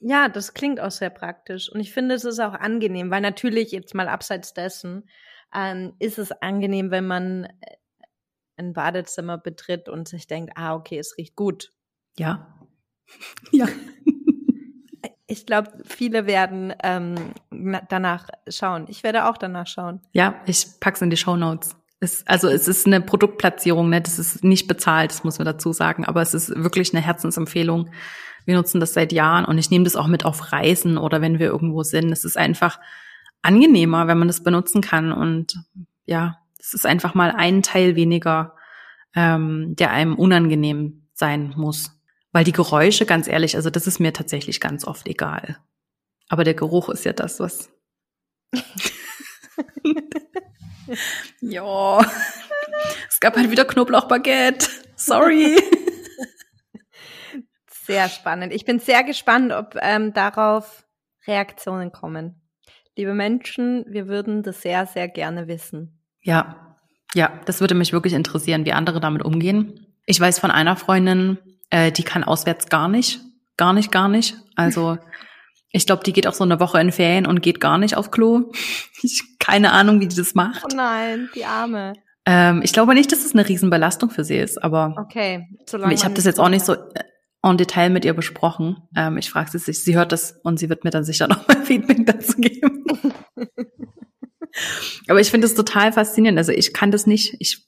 [0.00, 1.70] Ja, das klingt auch sehr praktisch.
[1.70, 5.08] Und ich finde, es ist auch angenehm, weil natürlich jetzt mal abseits dessen
[5.54, 7.50] ähm, ist es angenehm, wenn man äh,
[8.56, 11.72] ein Badezimmer betritt und sich denkt, ah, okay, es riecht gut.
[12.18, 12.54] Ja.
[13.52, 13.66] ja.
[15.26, 17.32] Ich glaube, viele werden ähm,
[17.88, 18.86] danach schauen.
[18.88, 20.00] Ich werde auch danach schauen.
[20.12, 21.76] Ja, ich pack's in die Show Notes.
[22.00, 24.02] Es, also es ist eine Produktplatzierung, ne?
[24.02, 27.90] Das ist nicht bezahlt, das muss man dazu sagen, aber es ist wirklich eine Herzensempfehlung.
[28.44, 31.38] Wir nutzen das seit Jahren und ich nehme das auch mit auf Reisen oder wenn
[31.38, 32.12] wir irgendwo sind.
[32.12, 32.78] Es ist einfach
[33.40, 35.64] angenehmer, wenn man das benutzen kann und
[36.04, 38.56] ja, es ist einfach mal ein Teil weniger,
[39.14, 41.90] ähm, der einem unangenehm sein muss.
[42.32, 45.58] Weil die Geräusche, ganz ehrlich, also das ist mir tatsächlich ganz oft egal.
[46.30, 47.70] Aber der Geruch ist ja das, was.
[51.40, 52.00] ja.
[53.08, 54.68] Es gab halt wieder Knoblauchbaguette.
[54.96, 55.56] Sorry.
[57.86, 58.52] Sehr spannend.
[58.52, 60.84] Ich bin sehr gespannt, ob ähm, darauf
[61.26, 62.42] Reaktionen kommen.
[62.96, 66.03] Liebe Menschen, wir würden das sehr, sehr gerne wissen.
[66.24, 66.76] Ja,
[67.14, 69.86] ja, das würde mich wirklich interessieren, wie andere damit umgehen.
[70.04, 71.38] Ich weiß von einer Freundin,
[71.70, 73.20] äh, die kann auswärts gar nicht,
[73.56, 74.36] gar nicht, gar nicht.
[74.56, 74.98] Also
[75.70, 78.10] ich glaube, die geht auch so eine Woche in Ferien und geht gar nicht auf
[78.10, 78.50] Klo.
[79.02, 80.64] Ich keine Ahnung, wie die das macht.
[80.64, 81.92] Oh nein, die Arme.
[82.24, 85.46] Ähm, ich glaube nicht, dass es eine Riesenbelastung für sie ist, aber okay,
[85.90, 87.04] ich habe das jetzt auch nicht so äh,
[87.42, 88.78] en Detail mit ihr besprochen.
[88.96, 91.46] Ähm, ich frage sie sich, sie hört das und sie wird mir dann sicher noch
[91.46, 92.84] mal Feedback dazu geben.
[95.08, 96.38] Aber ich finde es total faszinierend.
[96.38, 97.36] Also ich kann das nicht.
[97.40, 97.66] Ich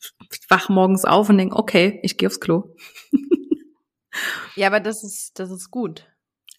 [0.49, 2.75] wach morgens auf und denke, okay, ich gehe aufs Klo.
[4.55, 6.09] ja, aber das ist, das ist gut.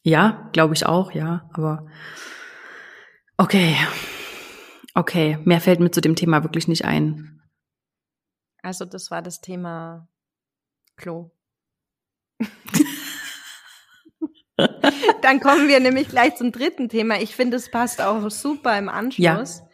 [0.03, 1.49] Ja, glaube ich auch, ja.
[1.53, 1.87] Aber
[3.37, 3.75] okay.
[4.93, 7.41] Okay, mehr fällt mir zu dem Thema wirklich nicht ein.
[8.61, 10.09] Also das war das Thema
[10.95, 11.31] Klo.
[15.21, 17.21] Dann kommen wir nämlich gleich zum dritten Thema.
[17.21, 19.59] Ich finde, es passt auch super im Anschluss.
[19.59, 19.66] Ja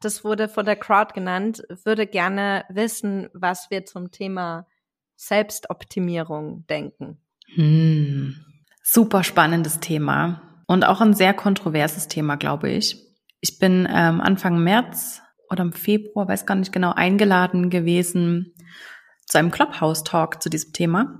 [0.00, 4.66] das wurde von der Crowd genannt, würde gerne wissen, was wir zum Thema
[5.16, 7.18] Selbstoptimierung denken.
[7.54, 8.36] Hm.
[8.82, 13.04] Super spannendes Thema und auch ein sehr kontroverses Thema, glaube ich.
[13.40, 18.54] Ich bin ähm, Anfang März oder im Februar, weiß gar nicht genau, eingeladen gewesen
[19.26, 21.18] zu einem Clubhouse-Talk zu diesem Thema.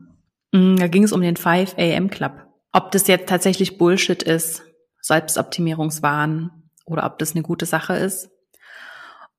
[0.55, 2.47] Hm, da ging es um den 5 AM Club.
[2.73, 4.63] Ob das jetzt tatsächlich Bullshit ist,
[5.03, 8.31] Selbstoptimierungswahn oder ob das eine gute Sache ist,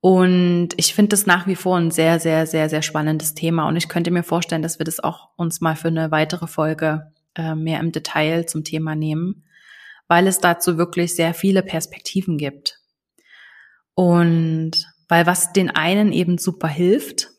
[0.01, 3.67] und ich finde das nach wie vor ein sehr, sehr, sehr, sehr spannendes Thema.
[3.67, 7.12] Und ich könnte mir vorstellen, dass wir das auch uns mal für eine weitere Folge
[7.35, 9.43] äh, mehr im Detail zum Thema nehmen,
[10.07, 12.79] weil es dazu wirklich sehr viele Perspektiven gibt.
[13.93, 17.29] Und weil was den einen eben super hilft,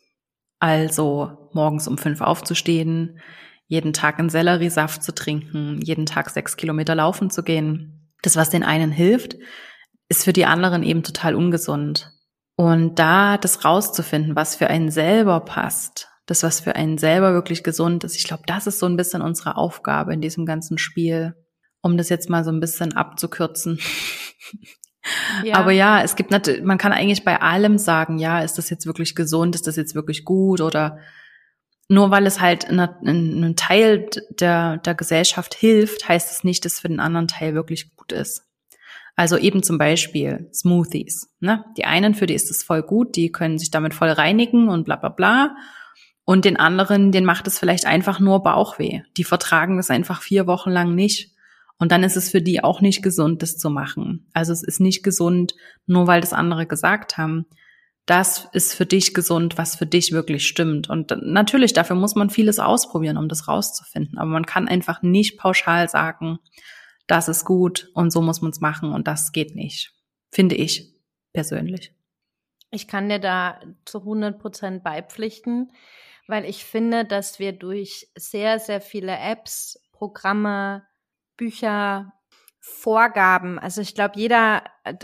[0.59, 3.19] also morgens um fünf aufzustehen,
[3.65, 8.51] jeden Tag einen Selleriesaft zu trinken, jeden Tag sechs Kilometer laufen zu gehen, das, was
[8.51, 9.37] den einen hilft,
[10.09, 12.11] ist für die anderen eben total ungesund.
[12.61, 17.63] Und da das rauszufinden, was für einen selber passt, das, was für einen selber wirklich
[17.63, 21.33] gesund ist, ich glaube, das ist so ein bisschen unsere Aufgabe in diesem ganzen Spiel,
[21.81, 23.79] um das jetzt mal so ein bisschen abzukürzen.
[25.43, 25.55] Ja.
[25.55, 28.85] Aber ja, es gibt natürlich, man kann eigentlich bei allem sagen, ja, ist das jetzt
[28.85, 30.99] wirklich gesund, ist das jetzt wirklich gut oder
[31.89, 36.79] nur weil es halt einem Teil der, der Gesellschaft hilft, heißt es nicht, dass es
[36.81, 38.43] für den anderen Teil wirklich gut ist.
[39.21, 41.31] Also eben zum Beispiel Smoothies.
[41.39, 41.63] Ne?
[41.77, 44.83] Die einen, für die ist es voll gut, die können sich damit voll reinigen und
[44.83, 45.55] bla bla bla.
[46.25, 49.01] Und den anderen, den macht es vielleicht einfach nur Bauchweh.
[49.17, 51.35] Die vertragen das einfach vier Wochen lang nicht.
[51.77, 54.27] Und dann ist es für die auch nicht gesund, das zu machen.
[54.33, 55.53] Also es ist nicht gesund,
[55.85, 57.45] nur weil das andere gesagt haben
[58.07, 60.89] das ist für dich gesund, was für dich wirklich stimmt.
[60.89, 64.17] Und natürlich, dafür muss man vieles ausprobieren, um das rauszufinden.
[64.17, 66.39] Aber man kann einfach nicht pauschal sagen,
[67.11, 69.93] das ist gut und so muss man es machen und das geht nicht.
[70.31, 70.95] Finde ich
[71.33, 71.93] persönlich.
[72.69, 75.73] Ich kann dir da zu 100 Prozent beipflichten,
[76.27, 80.87] weil ich finde, dass wir durch sehr, sehr viele Apps, Programme,
[81.35, 82.13] Bücher,
[82.63, 83.57] Vorgaben.
[83.57, 84.61] Also ich glaube, jeder,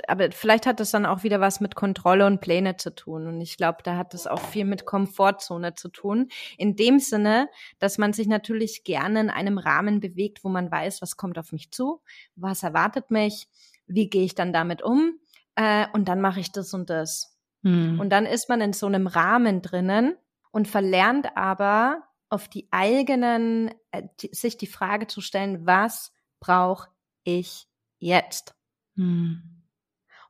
[0.08, 3.28] aber vielleicht hat das dann auch wieder was mit Kontrolle und Pläne zu tun.
[3.28, 6.30] Und ich glaube, da hat das auch viel mit Komfortzone zu tun.
[6.60, 11.02] In dem Sinne, dass man sich natürlich gerne in einem Rahmen bewegt, wo man weiß,
[11.02, 12.02] was kommt auf mich zu,
[12.36, 13.48] was erwartet mich,
[13.88, 15.20] wie gehe ich dann damit um
[15.56, 17.36] äh, und dann mache ich das und das.
[17.64, 18.00] Hm.
[18.00, 20.16] Und dann ist man in so einem Rahmen drinnen
[20.52, 26.90] und verlernt aber auf die eigenen, äh, die, sich die Frage zu stellen, was brauche
[27.28, 27.68] ich
[28.00, 28.56] jetzt?
[28.96, 29.58] Hm.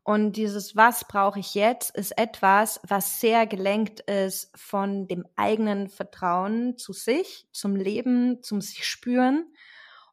[0.03, 5.89] Und dieses Was brauche ich jetzt ist etwas, was sehr gelenkt ist von dem eigenen
[5.89, 9.51] Vertrauen zu sich, zum Leben, zum sich spüren.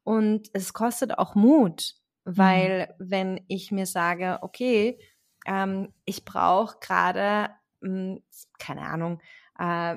[0.03, 1.95] Und es kostet auch Mut,
[2.25, 3.11] weil mhm.
[3.11, 4.99] wenn ich mir sage, okay,
[5.47, 8.21] ähm, ich brauche gerade, hm,
[8.59, 9.23] keine Ahnung,
[9.61, 9.97] äh,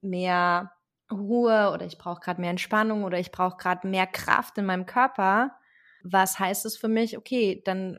[0.00, 0.72] mehr
[1.12, 4.86] Ruhe oder ich brauche gerade mehr Entspannung oder ich brauche gerade mehr Kraft in meinem
[4.86, 5.58] Körper,
[6.02, 7.16] was heißt es für mich?
[7.16, 7.98] Okay, dann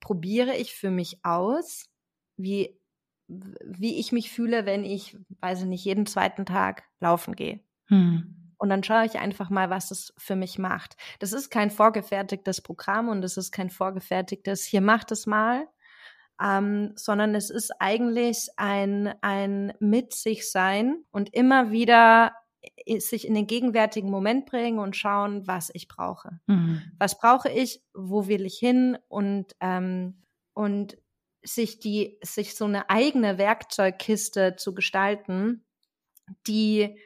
[0.00, 1.86] probiere ich für mich aus,
[2.36, 2.78] wie,
[3.28, 7.60] wie ich mich fühle, wenn ich, weiß ich nicht, jeden zweiten Tag laufen gehe.
[7.86, 8.54] Hm.
[8.58, 10.96] Und dann schaue ich einfach mal, was es für mich macht.
[11.18, 15.66] Das ist kein vorgefertigtes Programm und es ist kein vorgefertigtes, hier macht es mal,
[16.42, 22.32] ähm, sondern es ist eigentlich ein, ein mit sich sein und immer wieder
[22.98, 26.40] sich in den gegenwärtigen Moment bringen und schauen, was ich brauche.
[26.46, 26.82] Mhm.
[26.98, 30.22] Was brauche ich, wo will ich hin und, ähm,
[30.54, 30.98] und
[31.42, 35.64] sich die, sich so eine eigene Werkzeugkiste zu gestalten,
[36.46, 36.96] die,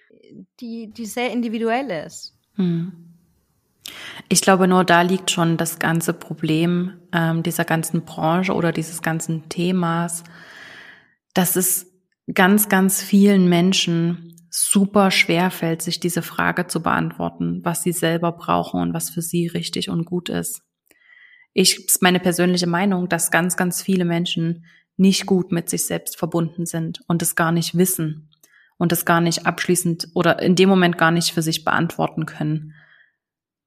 [0.60, 2.36] die, die sehr individuell ist.
[2.56, 3.10] Mhm.
[4.28, 9.02] Ich glaube, nur da liegt schon das ganze Problem ähm, dieser ganzen Branche oder dieses
[9.02, 10.24] ganzen Themas,
[11.34, 11.92] dass es
[12.32, 18.30] ganz, ganz vielen Menschen super schwer fällt, sich diese Frage zu beantworten, was sie selber
[18.30, 20.62] brauchen und was für sie richtig und gut ist.
[21.54, 24.64] Ich ist meine persönliche Meinung, dass ganz, ganz viele Menschen
[24.96, 28.30] nicht gut mit sich selbst verbunden sind und es gar nicht wissen
[28.76, 32.74] und es gar nicht abschließend oder in dem Moment gar nicht für sich beantworten können,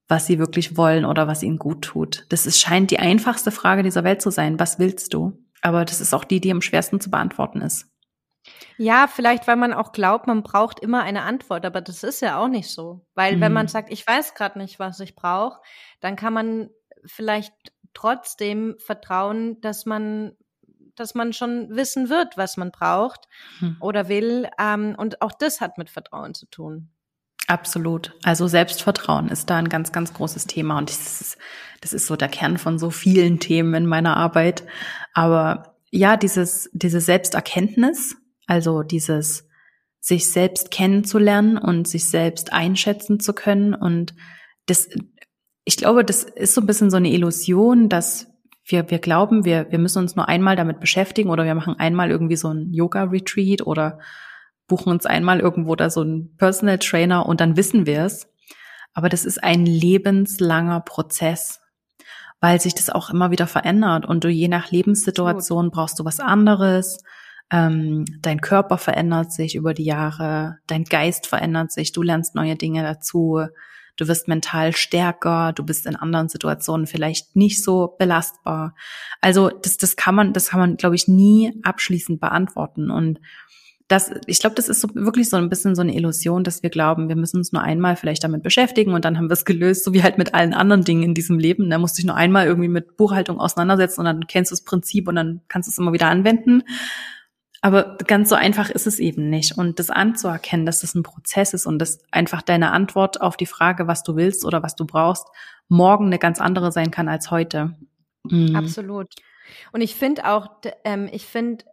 [0.08, 2.26] was sie wirklich wollen oder was ihnen gut tut.
[2.30, 4.58] Das ist, scheint die einfachste Frage dieser Welt zu sein.
[4.58, 5.38] Was willst du?
[5.62, 7.90] Aber das ist auch die, die am schwersten zu beantworten ist.
[8.78, 12.38] Ja, vielleicht, weil man auch glaubt, man braucht immer eine Antwort, aber das ist ja
[12.38, 13.06] auch nicht so.
[13.16, 13.42] Weil mhm.
[13.42, 13.70] wenn man mhm.
[13.70, 15.60] sagt, ich weiß gerade nicht, was ich brauche,
[16.00, 16.70] dann kann man
[17.06, 17.54] vielleicht
[17.94, 20.34] trotzdem vertrauen, dass man
[20.96, 23.28] dass man schon wissen wird, was man braucht
[23.60, 23.78] mhm.
[23.80, 24.50] oder will.
[24.60, 26.90] Ähm, und auch das hat mit Vertrauen zu tun.
[27.48, 28.14] Absolut.
[28.24, 30.78] Also Selbstvertrauen ist da ein ganz, ganz großes Thema.
[30.78, 31.38] Und das ist,
[31.80, 34.64] das ist so der Kern von so vielen Themen in meiner Arbeit.
[35.14, 38.18] Aber ja, dieses, diese Selbsterkenntnis,
[38.48, 39.48] also dieses
[40.00, 43.74] sich selbst kennenzulernen und sich selbst einschätzen zu können.
[43.76, 44.16] Und
[44.66, 44.90] das,
[45.66, 48.28] ich glaube, das ist so ein bisschen so eine Illusion, dass
[48.66, 52.10] wir, wir glauben, wir, wir müssen uns nur einmal damit beschäftigen oder wir machen einmal
[52.10, 54.00] irgendwie so ein Yoga-Retreat oder
[54.68, 58.28] buchen uns einmal irgendwo da so einen Personal Trainer und dann wissen wir es.
[58.94, 61.62] Aber das ist ein lebenslanger Prozess,
[62.40, 66.20] weil sich das auch immer wieder verändert und du je nach Lebenssituation brauchst du was
[66.20, 67.04] anderes
[67.52, 72.56] ähm, dein Körper verändert sich über die Jahre, dein Geist verändert sich, du lernst neue
[72.56, 73.42] Dinge dazu,
[73.96, 78.76] du wirst mental stärker, du bist in anderen Situationen vielleicht nicht so belastbar.
[79.22, 82.92] Also das, das kann man, das kann man, glaube ich, nie abschließend beantworten.
[82.92, 83.20] Und
[83.88, 86.70] das, ich glaube, das ist so wirklich so ein bisschen so eine Illusion, dass wir
[86.70, 89.86] glauben, wir müssen uns nur einmal vielleicht damit beschäftigen und dann haben wir es gelöst,
[89.86, 91.70] so wie halt mit allen anderen Dingen in diesem Leben.
[91.70, 94.64] Da musst du dich nur einmal irgendwie mit Buchhaltung auseinandersetzen und dann kennst du das
[94.64, 96.64] Prinzip und dann kannst du es immer wieder anwenden.
[97.62, 99.58] Aber ganz so einfach ist es eben nicht.
[99.58, 103.46] Und das anzuerkennen, dass das ein Prozess ist und dass einfach deine Antwort auf die
[103.46, 105.28] Frage, was du willst oder was du brauchst,
[105.68, 107.76] morgen eine ganz andere sein kann als heute.
[108.24, 108.56] Mhm.
[108.56, 109.14] Absolut.
[109.72, 110.50] Und ich finde auch,
[110.84, 111.66] ähm, ich finde,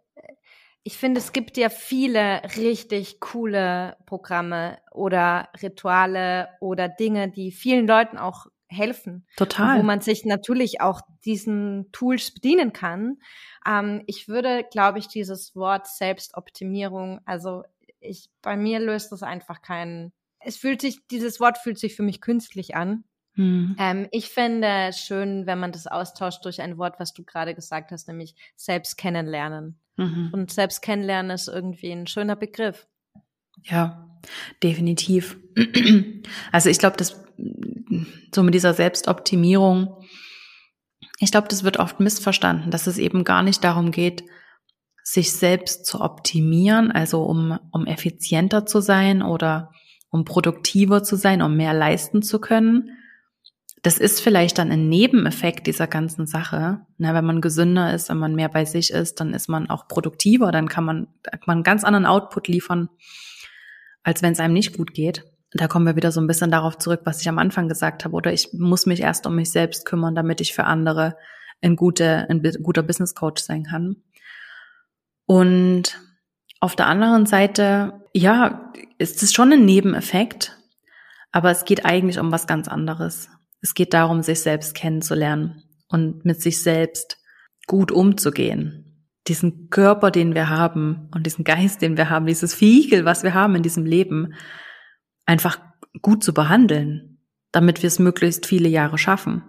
[0.83, 7.87] ich finde, es gibt ja viele richtig coole Programme oder Rituale oder Dinge, die vielen
[7.87, 9.25] Leuten auch helfen.
[9.37, 9.79] Total.
[9.79, 13.17] Wo man sich natürlich auch diesen Tools bedienen kann.
[13.65, 17.63] Ähm, ich würde, glaube ich, dieses Wort Selbstoptimierung, also
[17.99, 22.03] ich, bei mir löst das einfach keinen, es fühlt sich, dieses Wort fühlt sich für
[22.03, 23.03] mich künstlich an.
[23.33, 23.75] Hm.
[23.79, 27.53] Ähm, ich fände es schön, wenn man das austauscht durch ein Wort, was du gerade
[27.53, 29.79] gesagt hast, nämlich selbst kennenlernen.
[29.97, 30.29] Mhm.
[30.33, 32.87] Und selbst kennenlernen ist irgendwie ein schöner Begriff.
[33.63, 34.09] Ja,
[34.61, 35.37] definitiv.
[36.51, 37.23] Also ich glaube, dass
[38.33, 40.03] so mit dieser Selbstoptimierung,
[41.19, 44.23] ich glaube, das wird oft missverstanden, dass es eben gar nicht darum geht,
[45.03, 49.71] sich selbst zu optimieren, also um, um effizienter zu sein oder
[50.09, 52.89] um produktiver zu sein, um mehr leisten zu können,
[53.85, 56.79] das ist vielleicht dann ein Nebeneffekt dieser ganzen Sache.
[56.97, 59.87] Na, wenn man gesünder ist, wenn man mehr bei sich ist, dann ist man auch
[59.87, 62.89] produktiver, dann kann man, kann man einen ganz anderen Output liefern,
[64.01, 65.23] als wenn es einem nicht gut geht.
[65.57, 68.13] Da kommen wir wieder so ein bisschen darauf zurück, was ich am Anfang gesagt habe.
[68.13, 71.15] Oder ich muss mich erst um mich selbst kümmern, damit ich für andere
[71.61, 73.95] ein, gute, ein guter Business Coach sein kann.
[75.25, 75.97] Und
[76.59, 80.57] auf der anderen Seite, ja, ist es schon ein Nebeneffekt,
[81.31, 83.29] aber es geht eigentlich um was ganz anderes.
[83.61, 87.17] Es geht darum, sich selbst kennenzulernen und mit sich selbst
[87.65, 89.07] gut umzugehen.
[89.27, 93.33] Diesen Körper, den wir haben und diesen Geist, den wir haben, dieses Vehikel, was wir
[93.33, 94.33] haben in diesem Leben,
[95.25, 95.59] einfach
[96.01, 97.19] gut zu behandeln,
[97.51, 99.43] damit wir es möglichst viele Jahre schaffen.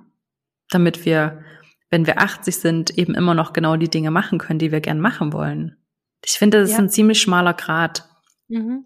[0.70, 1.42] Damit wir,
[1.90, 5.00] wenn wir 80 sind, eben immer noch genau die Dinge machen können, die wir gern
[5.00, 5.76] machen wollen.
[6.24, 6.76] Ich finde, das ja.
[6.76, 8.08] ist ein ziemlich schmaler Grad.
[8.48, 8.84] Mhm.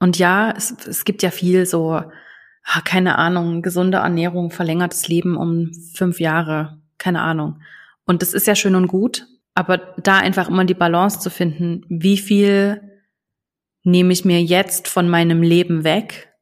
[0.00, 2.02] Und ja, es, es gibt ja viel so
[2.64, 7.60] Ah, keine Ahnung, gesunde Ernährung verlängert das Leben um fünf Jahre, keine Ahnung.
[8.04, 11.84] Und das ist ja schön und gut, aber da einfach immer die Balance zu finden,
[11.88, 12.91] wie viel
[13.84, 16.32] nehme ich mir jetzt von meinem Leben weg,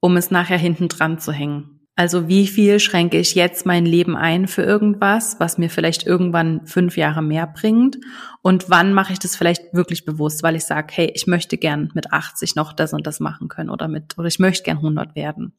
[0.00, 1.82] um es nachher hinten dran zu hängen.
[1.94, 6.66] Also wie viel schränke ich jetzt mein Leben ein für irgendwas, was mir vielleicht irgendwann
[6.66, 7.98] fünf Jahre mehr bringt?
[8.40, 11.90] Und wann mache ich das vielleicht wirklich bewusst, weil ich sage, hey, ich möchte gern
[11.94, 15.14] mit 80 noch das und das machen können oder mit, oder ich möchte gern 100
[15.14, 15.54] werden.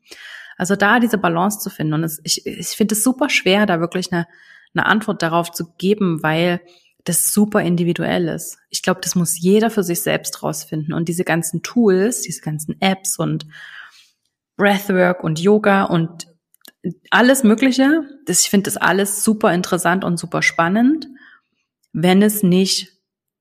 [0.57, 1.93] Also da diese Balance zu finden.
[1.93, 4.28] Und es, ich, ich finde es super schwer, da wirklich eine,
[4.74, 6.61] eine Antwort darauf zu geben, weil
[7.04, 8.58] das super individuell ist.
[8.70, 10.93] Ich glaube, das muss jeder für sich selbst rausfinden.
[10.93, 13.45] Und diese ganzen Tools, diese ganzen Apps und
[14.56, 16.28] Breathwork und Yoga und
[17.10, 18.04] alles Mögliche.
[18.26, 21.08] Das, ich finde das alles super interessant und super spannend,
[21.91, 22.93] wenn es nicht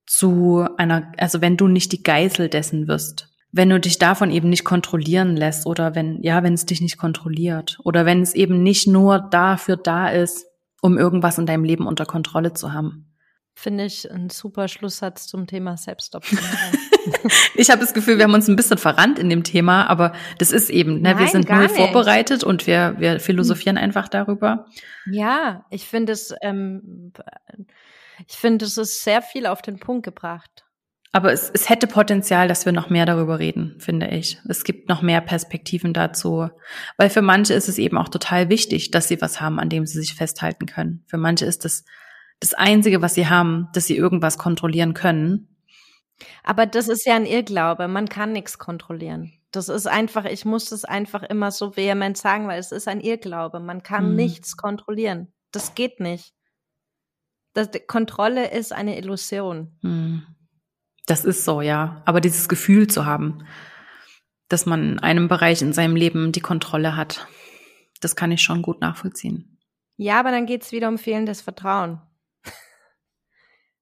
[0.07, 3.29] zu einer, also wenn du nicht die Geisel dessen wirst.
[3.51, 6.97] Wenn du dich davon eben nicht kontrollieren lässt oder wenn, ja, wenn es dich nicht
[6.97, 10.47] kontrolliert oder wenn es eben nicht nur dafür da ist,
[10.81, 13.12] um irgendwas in deinem Leben unter Kontrolle zu haben.
[13.55, 16.49] Finde ich ein super Schlusssatz zum Thema Selbstoptimierung.
[17.55, 20.53] ich habe das Gefühl, wir haben uns ein bisschen verrannt in dem Thema, aber das
[20.53, 24.67] ist eben, ne, Nein, wir sind null vorbereitet und wir, wir philosophieren einfach darüber.
[25.11, 27.13] Ja, ich finde es, ähm,
[28.27, 30.65] ich finde, es ist sehr viel auf den Punkt gebracht.
[31.15, 34.39] Aber es, es hätte Potenzial, dass wir noch mehr darüber reden, finde ich.
[34.49, 36.49] Es gibt noch mehr Perspektiven dazu.
[36.97, 39.85] Weil für manche ist es eben auch total wichtig, dass sie was haben, an dem
[39.85, 41.05] sie sich festhalten können.
[41.07, 41.85] Für manche ist es
[42.43, 45.49] das Einzige, was sie haben, dass sie irgendwas kontrollieren können.
[46.43, 47.87] Aber das ist ja ein Irrglaube.
[47.87, 49.33] Man kann nichts kontrollieren.
[49.53, 53.01] Das ist einfach, ich muss das einfach immer so vehement sagen, weil es ist ein
[53.01, 53.61] Irrglaube.
[53.61, 54.17] Man kann hm.
[54.17, 55.33] nichts kontrollieren.
[55.53, 56.35] Das geht nicht.
[57.55, 59.79] Das, Kontrolle ist eine Illusion.
[59.83, 60.27] Hm.
[61.07, 62.03] Das ist so, ja.
[62.07, 63.47] Aber dieses Gefühl zu haben,
[64.49, 67.29] dass man in einem Bereich in seinem Leben die Kontrolle hat,
[68.01, 69.61] das kann ich schon gut nachvollziehen.
[69.97, 72.01] Ja, aber dann geht es wieder um fehlendes Vertrauen.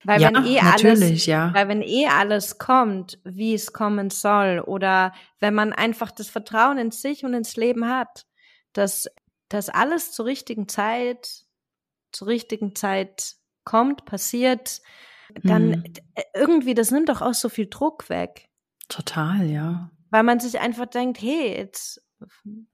[0.05, 1.53] Weil ja, wenn eh alles, ja.
[1.53, 6.79] weil wenn eh alles kommt, wie es kommen soll, oder wenn man einfach das Vertrauen
[6.79, 8.27] in sich und ins Leben hat,
[8.73, 9.09] dass,
[9.49, 11.45] dass alles zur richtigen Zeit,
[12.13, 13.35] zur richtigen Zeit
[13.65, 14.81] kommt, passiert,
[15.43, 15.85] dann hm.
[16.35, 18.49] irgendwie, das nimmt doch auch so viel Druck weg.
[18.89, 19.91] Total, ja.
[20.11, 22.03] Weil man sich einfach denkt, hey, jetzt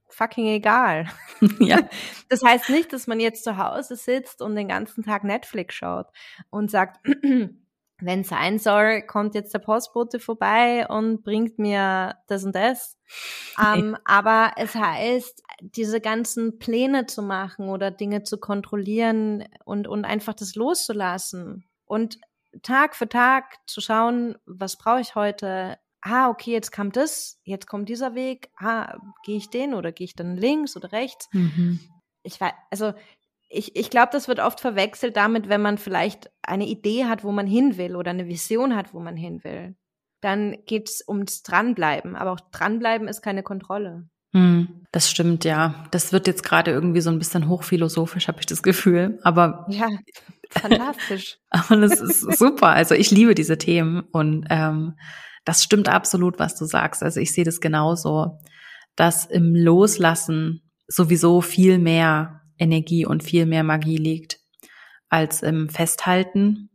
[0.09, 1.07] fucking egal.
[1.59, 1.79] Ja.
[2.29, 6.07] Das heißt nicht, dass man jetzt zu Hause sitzt und den ganzen Tag Netflix schaut
[6.49, 6.99] und sagt,
[7.99, 12.97] wenn es sein soll, kommt jetzt der Postbote vorbei und bringt mir das und das.
[13.63, 20.05] Ähm, aber es heißt, diese ganzen Pläne zu machen oder Dinge zu kontrollieren und, und
[20.05, 22.19] einfach das loszulassen und
[22.61, 25.77] Tag für Tag zu schauen, was brauche ich heute,
[26.07, 30.05] ah, okay, jetzt kam das, jetzt kommt dieser Weg, ah, gehe ich den oder gehe
[30.05, 31.29] ich dann links oder rechts?
[31.31, 31.79] Mhm.
[32.23, 32.93] Ich weiß, also
[33.49, 37.31] ich, ich glaube, das wird oft verwechselt damit, wenn man vielleicht eine Idee hat, wo
[37.31, 39.75] man hin will oder eine Vision hat, wo man hin will.
[40.21, 42.15] Dann geht es ums Dranbleiben.
[42.15, 44.09] Aber auch Dranbleiben ist keine Kontrolle.
[44.33, 45.85] Hm, das stimmt, ja.
[45.91, 49.19] Das wird jetzt gerade irgendwie so ein bisschen hochphilosophisch, habe ich das Gefühl.
[49.23, 49.87] Aber ja,
[50.49, 51.37] fantastisch.
[51.49, 52.67] aber das ist super.
[52.69, 54.97] Also ich liebe diese Themen und ähm,
[55.47, 57.01] das stimmt absolut, was du sagst.
[57.01, 58.39] Also ich sehe das genauso,
[58.97, 64.39] dass im Loslassen sowieso viel mehr Energie und viel mehr Magie liegt
[65.07, 66.69] als im Festhalten.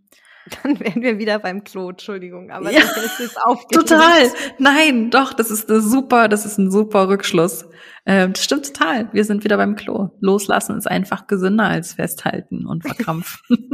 [0.63, 3.89] Dann wären wir wieder beim Klo, Entschuldigung, aber ja, das ist aufgelöst.
[3.89, 4.31] Total.
[4.59, 7.67] Nein, doch, das ist eine super, das ist ein super Rückschluss.
[8.07, 9.13] Ähm, das stimmt total.
[9.13, 10.17] Wir sind wieder beim Klo.
[10.21, 13.39] Loslassen ist einfach gesünder als festhalten und verkrampfen.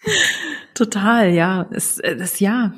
[0.80, 1.66] total, ja.
[1.70, 2.72] Es, das, ja,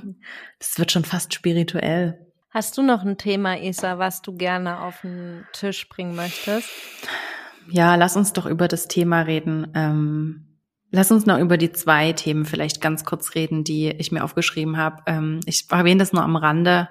[0.59, 2.19] das wird schon fast spirituell.
[2.51, 6.69] Hast du noch ein Thema, Isa, was du gerne auf den Tisch bringen möchtest?
[7.71, 9.69] Ja, lass uns doch über das Thema reden.
[9.75, 10.59] Ähm,
[10.91, 14.77] lass uns noch über die zwei Themen vielleicht ganz kurz reden, die ich mir aufgeschrieben
[14.77, 15.03] habe.
[15.07, 16.89] Ähm, ich erwähne das nur am Rande,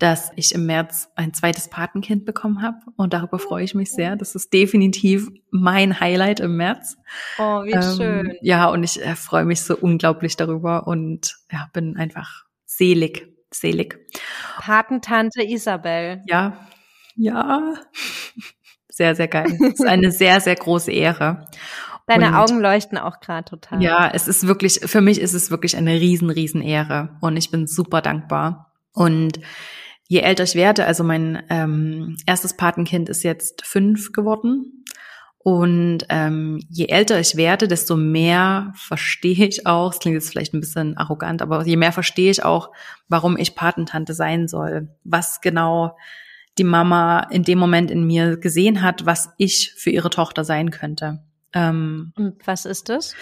[0.00, 4.16] dass ich im März ein zweites Patenkind bekommen habe und darüber freue ich mich sehr.
[4.16, 6.96] Das ist definitiv mein Highlight im März.
[7.38, 8.36] Oh, wie ähm, schön.
[8.42, 13.98] Ja, und ich äh, freue mich so unglaublich darüber und ja, bin einfach selig selig.
[14.58, 16.22] Patentante Isabel.
[16.26, 16.56] Ja,
[17.16, 17.74] ja.
[18.88, 19.46] Sehr, sehr geil.
[19.60, 21.46] Es ist eine sehr, sehr große Ehre.
[22.06, 23.82] Deine und, Augen leuchten auch gerade total.
[23.82, 27.50] Ja, es ist wirklich, für mich ist es wirklich eine riesen, riesen Ehre und ich
[27.50, 28.72] bin super dankbar.
[28.92, 29.40] Und
[30.10, 34.84] je älter ich werde, also mein ähm, erstes Patenkind ist jetzt fünf geworden
[35.38, 40.52] und ähm, je älter ich werde, desto mehr verstehe ich auch, es klingt jetzt vielleicht
[40.52, 42.72] ein bisschen arrogant, aber je mehr verstehe ich auch,
[43.08, 44.88] warum ich Patentante sein soll.
[45.04, 45.96] Was genau
[46.58, 50.72] die Mama in dem Moment in mir gesehen hat, was ich für ihre Tochter sein
[50.72, 51.22] könnte.
[51.52, 52.12] Ähm,
[52.44, 53.14] was ist das?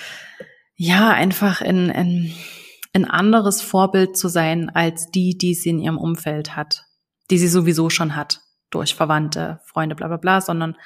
[0.75, 2.33] Ja, einfach ein, ein,
[2.99, 6.85] ein anderes Vorbild zu sein als die, die sie in ihrem Umfeld hat,
[7.31, 8.41] die sie sowieso schon hat,
[8.71, 10.77] durch Verwandte, Freunde, bla bla bla, sondern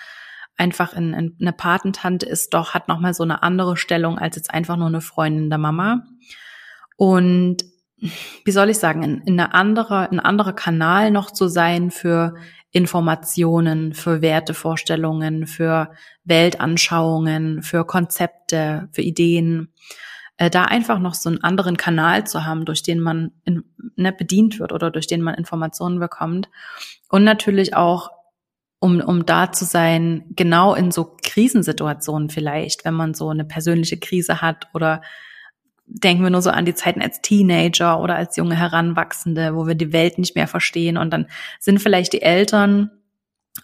[0.56, 4.52] einfach in, in, eine Patentante ist doch, hat nochmal so eine andere Stellung als jetzt
[4.52, 6.04] einfach nur eine Freundin der Mama.
[6.96, 7.64] Und
[8.44, 12.34] wie soll ich sagen, in, in eine andere, ein anderer Kanal noch zu sein für
[12.70, 15.92] Informationen, für Wertevorstellungen, für
[16.24, 19.72] Weltanschauungen, für Konzepte, für Ideen,
[20.36, 23.64] äh, da einfach noch so einen anderen Kanal zu haben, durch den man in,
[23.96, 26.48] ne, bedient wird oder durch den man Informationen bekommt.
[27.08, 28.10] Und natürlich auch
[28.82, 33.96] um, um da zu sein, genau in so Krisensituationen vielleicht, wenn man so eine persönliche
[33.96, 35.02] Krise hat oder
[35.86, 39.76] denken wir nur so an die Zeiten als Teenager oder als junge Heranwachsende, wo wir
[39.76, 41.28] die Welt nicht mehr verstehen und dann
[41.60, 42.90] sind vielleicht die Eltern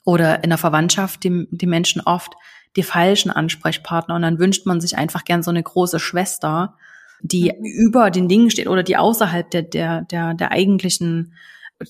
[0.04, 2.34] oder in der Verwandtschaft die, die Menschen oft
[2.78, 6.76] die falschen Ansprechpartner und dann wünscht man sich einfach gern so eine große Schwester,
[7.20, 7.64] die mhm.
[7.64, 11.34] über den Dingen steht oder die außerhalb der, der, der, der eigentlichen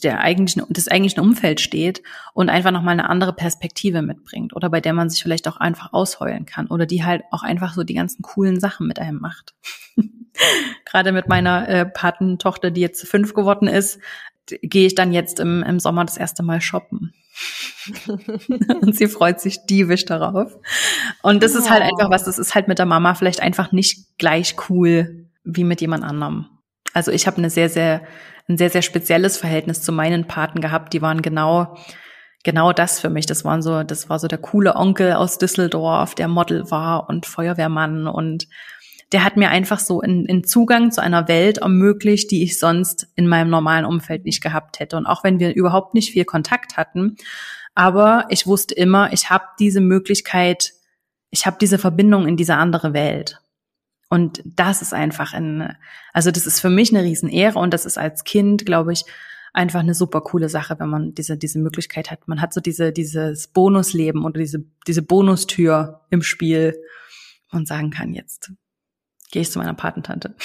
[0.02, 2.02] der eigentlichen, des eigentlichen Umfeld steht
[2.34, 5.94] und einfach nochmal eine andere Perspektive mitbringt oder bei der man sich vielleicht auch einfach
[5.94, 9.54] ausheulen kann oder die halt auch einfach so die ganzen coolen Sachen mit einem macht.
[10.84, 13.98] Gerade mit meiner äh, Patentochter, die jetzt fünf geworden ist,
[14.46, 17.14] gehe ich dann jetzt im, im Sommer das erste Mal shoppen.
[18.80, 20.52] und sie freut sich diebisch darauf.
[21.22, 21.58] Und das oh.
[21.58, 25.26] ist halt einfach was, das ist halt mit der Mama vielleicht einfach nicht gleich cool
[25.44, 26.46] wie mit jemand anderem.
[26.92, 28.02] Also ich habe eine sehr, sehr
[28.48, 30.92] ein sehr, sehr spezielles Verhältnis zu meinen Paten gehabt.
[30.94, 31.76] Die waren genau,
[32.44, 33.26] genau das für mich.
[33.26, 37.26] Das waren so, das war so der coole Onkel aus Düsseldorf, der Model war und
[37.26, 38.48] Feuerwehrmann und
[39.12, 43.26] der hat mir einfach so einen Zugang zu einer Welt ermöglicht, die ich sonst in
[43.26, 44.96] meinem normalen Umfeld nicht gehabt hätte.
[44.96, 47.16] Und auch wenn wir überhaupt nicht viel Kontakt hatten,
[47.74, 50.72] aber ich wusste immer, ich habe diese Möglichkeit,
[51.30, 53.40] ich habe diese Verbindung in diese andere Welt.
[54.10, 55.76] Und das ist einfach ein,
[56.12, 59.04] also das ist für mich eine Riesenehre und das ist als Kind, glaube ich,
[59.52, 62.28] einfach eine super coole Sache, wenn man diese, diese Möglichkeit hat.
[62.28, 66.74] Man hat so diese, dieses Bonusleben oder diese, diese Bonustür im Spiel
[67.50, 68.52] und sagen kann, jetzt
[69.30, 70.34] gehe ich zu meiner Patentante.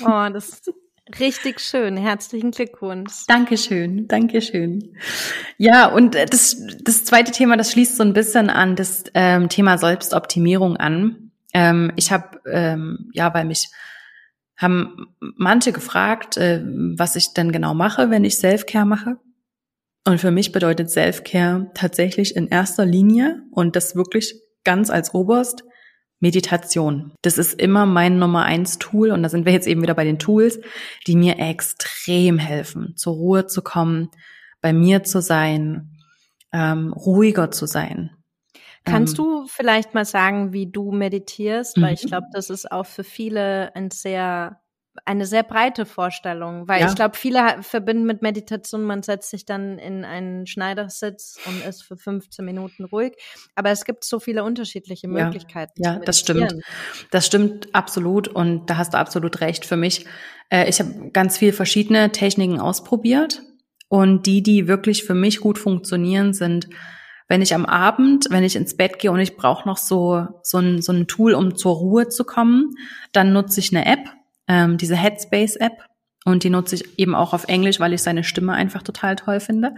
[0.00, 0.72] Oh, das ist
[1.20, 1.98] richtig schön.
[1.98, 3.26] Herzlichen Glückwunsch.
[3.26, 4.96] Dankeschön, Dankeschön.
[5.58, 9.76] Ja, und das, das zweite Thema, das schließt so ein bisschen an das ähm, Thema
[9.76, 11.30] Selbstoptimierung an.
[11.52, 13.68] Ähm, ich habe, ähm, ja, weil mich
[14.56, 16.62] haben manche gefragt, äh,
[16.96, 19.18] was ich denn genau mache, wenn ich Selfcare mache.
[20.06, 25.64] Und für mich bedeutet Selfcare tatsächlich in erster Linie und das wirklich ganz als Oberst
[26.22, 27.12] Meditation.
[27.20, 30.04] Das ist immer mein Nummer eins Tool und da sind wir jetzt eben wieder bei
[30.04, 30.60] den Tools,
[31.06, 34.08] die mir extrem helfen, zur Ruhe zu kommen,
[34.60, 35.98] bei mir zu sein,
[36.52, 38.10] ähm, ruhiger zu sein,
[38.84, 41.80] Kannst ähm, du vielleicht mal sagen, wie du meditierst?
[41.80, 42.08] Weil ich mhm.
[42.08, 44.60] glaube, das ist auch für viele ein sehr
[45.04, 46.88] eine sehr breite Vorstellung, weil ja.
[46.88, 51.82] ich glaube, viele verbinden mit Meditation, man setzt sich dann in einen Schneidersitz und ist
[51.82, 53.14] für 15 Minuten ruhig.
[53.54, 55.82] Aber es gibt so viele unterschiedliche Möglichkeiten.
[55.82, 56.54] Ja, ja das stimmt.
[57.10, 59.64] Das stimmt absolut und da hast du absolut recht.
[59.64, 60.06] Für mich,
[60.50, 63.42] äh, ich habe ganz viele verschiedene Techniken ausprobiert
[63.88, 66.68] und die, die wirklich für mich gut funktionieren, sind
[67.28, 70.58] wenn ich am Abend, wenn ich ins Bett gehe und ich brauche noch so, so,
[70.58, 72.74] ein, so ein Tool, um zur Ruhe zu kommen,
[73.12, 74.00] dann nutze ich eine App,
[74.52, 75.84] ähm, diese Headspace-App.
[76.24, 79.40] Und die nutze ich eben auch auf Englisch, weil ich seine Stimme einfach total toll
[79.40, 79.74] finde.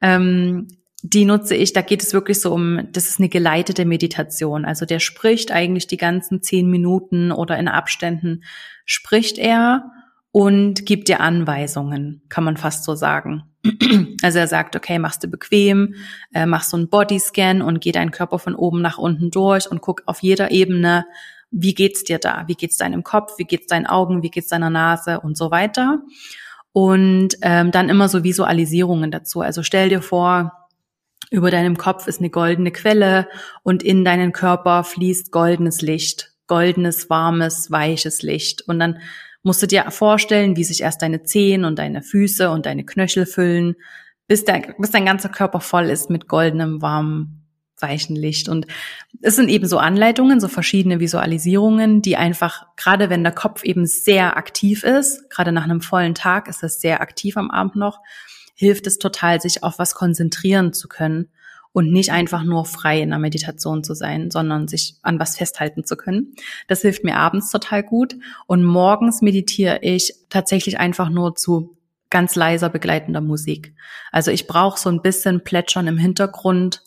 [0.00, 0.68] Ähm,
[1.02, 4.64] die nutze ich, da geht es wirklich so um, das ist eine geleitete Meditation.
[4.64, 8.44] Also der spricht eigentlich die ganzen zehn Minuten oder in Abständen
[8.84, 9.90] spricht er
[10.30, 13.44] und gibt dir Anweisungen, kann man fast so sagen.
[14.20, 15.94] Also er sagt, okay, machst du bequem,
[16.34, 19.80] äh, machst so einen Bodyscan und geh deinen Körper von oben nach unten durch und
[19.80, 21.04] guck auf jeder Ebene,
[21.50, 22.44] wie geht's dir da?
[22.46, 23.38] Wie geht's deinem Kopf?
[23.38, 24.22] Wie geht's deinen Augen?
[24.22, 26.02] Wie geht's deiner Nase und so weiter?
[26.72, 29.40] Und ähm, dann immer so Visualisierungen dazu.
[29.40, 30.52] Also stell dir vor,
[31.30, 33.28] über deinem Kopf ist eine goldene Quelle
[33.62, 38.62] und in deinen Körper fließt goldenes Licht, goldenes, warmes, weiches Licht.
[38.66, 38.98] Und dann
[39.42, 43.26] musst du dir vorstellen, wie sich erst deine Zehen und deine Füße und deine Knöchel
[43.26, 43.76] füllen,
[44.26, 47.47] bis, der, bis dein ganzer Körper voll ist mit goldenem, warmem,
[47.80, 48.48] weichen Licht.
[48.48, 48.66] Und
[49.22, 53.86] es sind eben so Anleitungen, so verschiedene Visualisierungen, die einfach, gerade wenn der Kopf eben
[53.86, 58.00] sehr aktiv ist, gerade nach einem vollen Tag ist das sehr aktiv am Abend noch,
[58.54, 61.28] hilft es total, sich auf was konzentrieren zu können
[61.72, 65.84] und nicht einfach nur frei in der Meditation zu sein, sondern sich an was festhalten
[65.84, 66.34] zu können.
[66.66, 68.16] Das hilft mir abends total gut.
[68.46, 71.76] Und morgens meditiere ich tatsächlich einfach nur zu
[72.10, 73.74] ganz leiser begleitender Musik.
[74.10, 76.82] Also ich brauche so ein bisschen Plätschern im Hintergrund,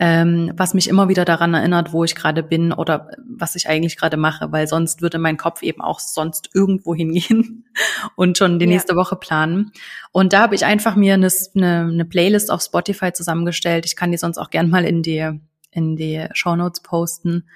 [0.00, 3.96] ähm, was mich immer wieder daran erinnert, wo ich gerade bin oder was ich eigentlich
[3.96, 7.64] gerade mache, weil sonst würde mein Kopf eben auch sonst irgendwo hingehen
[8.16, 8.72] und schon die ja.
[8.72, 9.72] nächste Woche planen.
[10.12, 13.86] Und da habe ich einfach mir eine, eine, eine Playlist auf Spotify zusammengestellt.
[13.86, 15.40] Ich kann die sonst auch gern mal in die
[15.70, 17.48] in die Show Notes posten.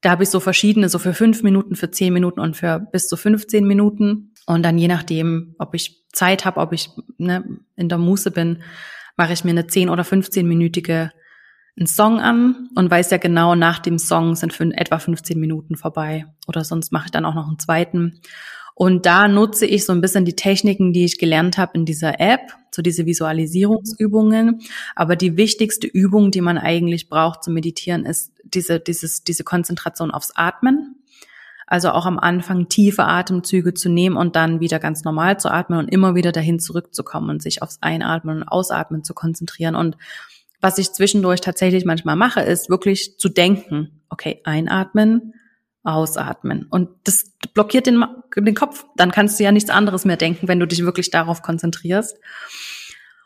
[0.00, 3.08] Da habe ich so verschiedene, so für fünf Minuten, für zehn Minuten und für bis
[3.08, 4.34] zu 15 Minuten.
[4.46, 7.44] Und dann je nachdem, ob ich Zeit habe, ob ich ne,
[7.76, 8.62] in der Muße bin,
[9.16, 11.10] mache ich mir eine 10 oder 15-minütige
[11.78, 15.76] einen Song an und weiß ja genau, nach dem Song sind für etwa 15 Minuten
[15.76, 16.26] vorbei.
[16.46, 18.20] Oder sonst mache ich dann auch noch einen zweiten.
[18.74, 22.20] Und da nutze ich so ein bisschen die Techniken, die ich gelernt habe in dieser
[22.20, 24.60] App, so diese Visualisierungsübungen.
[24.96, 30.10] Aber die wichtigste Übung, die man eigentlich braucht zu meditieren, ist diese, dieses, diese Konzentration
[30.10, 30.96] aufs Atmen.
[31.66, 35.78] Also auch am Anfang tiefe Atemzüge zu nehmen und dann wieder ganz normal zu atmen
[35.78, 39.74] und immer wieder dahin zurückzukommen und sich aufs Einatmen und Ausatmen zu konzentrieren.
[39.74, 39.96] Und
[40.62, 44.00] was ich zwischendurch tatsächlich manchmal mache, ist wirklich zu denken.
[44.08, 45.34] Okay, einatmen,
[45.82, 46.66] ausatmen.
[46.70, 48.04] Und das blockiert den,
[48.36, 48.86] den Kopf.
[48.96, 52.16] Dann kannst du ja nichts anderes mehr denken, wenn du dich wirklich darauf konzentrierst.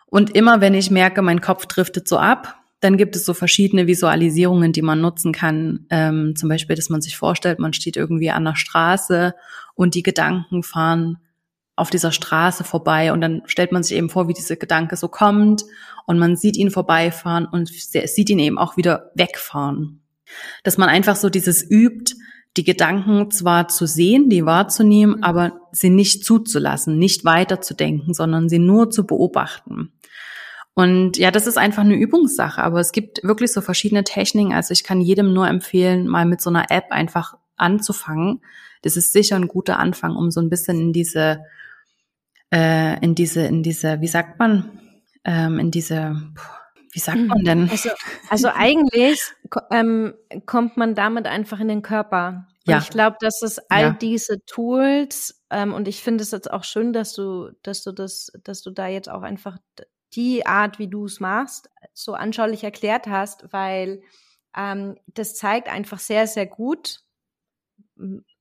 [0.06, 3.86] Und immer wenn ich merke, mein Kopf driftet so ab, dann gibt es so verschiedene
[3.86, 5.86] Visualisierungen, die man nutzen kann.
[5.90, 9.34] Ähm, zum Beispiel, dass man sich vorstellt, man steht irgendwie an der Straße
[9.74, 11.18] und die Gedanken fahren
[11.76, 15.08] auf dieser Straße vorbei und dann stellt man sich eben vor, wie dieser Gedanke so
[15.08, 15.64] kommt
[16.06, 20.00] und man sieht ihn vorbeifahren und sieht ihn eben auch wieder wegfahren.
[20.64, 22.14] Dass man einfach so dieses übt,
[22.56, 25.22] die Gedanken zwar zu sehen, die wahrzunehmen, mhm.
[25.22, 29.92] aber sie nicht zuzulassen, nicht weiterzudenken, sondern sie nur zu beobachten.
[30.72, 34.52] Und ja, das ist einfach eine Übungssache, aber es gibt wirklich so verschiedene Techniken.
[34.52, 38.42] Also ich kann jedem nur empfehlen, mal mit so einer App einfach anzufangen.
[38.82, 41.40] Das ist sicher ein guter Anfang, um so ein bisschen in diese
[42.52, 44.80] äh, in diese, in diese, wie sagt man,
[45.24, 46.16] ähm, in diese,
[46.92, 47.68] wie sagt man denn?
[47.70, 47.90] Also,
[48.30, 49.20] also eigentlich
[49.70, 50.14] ähm,
[50.46, 52.46] kommt man damit einfach in den Körper.
[52.66, 52.78] Und ja.
[52.78, 53.90] ich glaube, dass es all ja.
[53.90, 58.32] diese Tools ähm, und ich finde es jetzt auch schön, dass du, dass du das,
[58.42, 59.58] dass du da jetzt auch einfach
[60.14, 64.02] die Art, wie du es machst, so anschaulich erklärt hast, weil
[64.56, 67.00] ähm, das zeigt einfach sehr, sehr gut,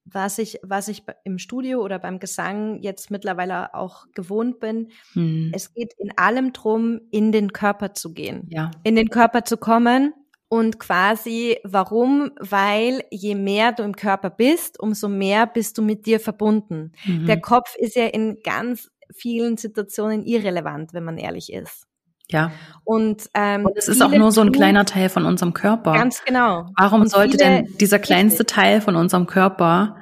[0.06, 4.92] was ich, was ich im Studio oder beim Gesang jetzt mittlerweile auch gewohnt bin.
[5.14, 5.52] Hm.
[5.54, 8.48] Es geht in allem drum, in den Körper zu gehen.
[8.50, 8.72] Ja.
[8.84, 10.14] In den Körper zu kommen.
[10.48, 12.32] Und quasi, warum?
[12.40, 16.92] Weil je mehr du im Körper bist, umso mehr bist du mit dir verbunden.
[17.04, 17.26] Mhm.
[17.26, 21.85] Der Kopf ist ja in ganz vielen Situationen irrelevant, wenn man ehrlich ist.
[22.30, 22.52] Ja.
[22.84, 25.94] Und, ähm, und es ist auch nur so ein kleiner Teil von unserem Körper.
[25.94, 26.72] Ganz genau.
[26.78, 29.98] Warum und sollte denn dieser kleinste Teil von unserem Körper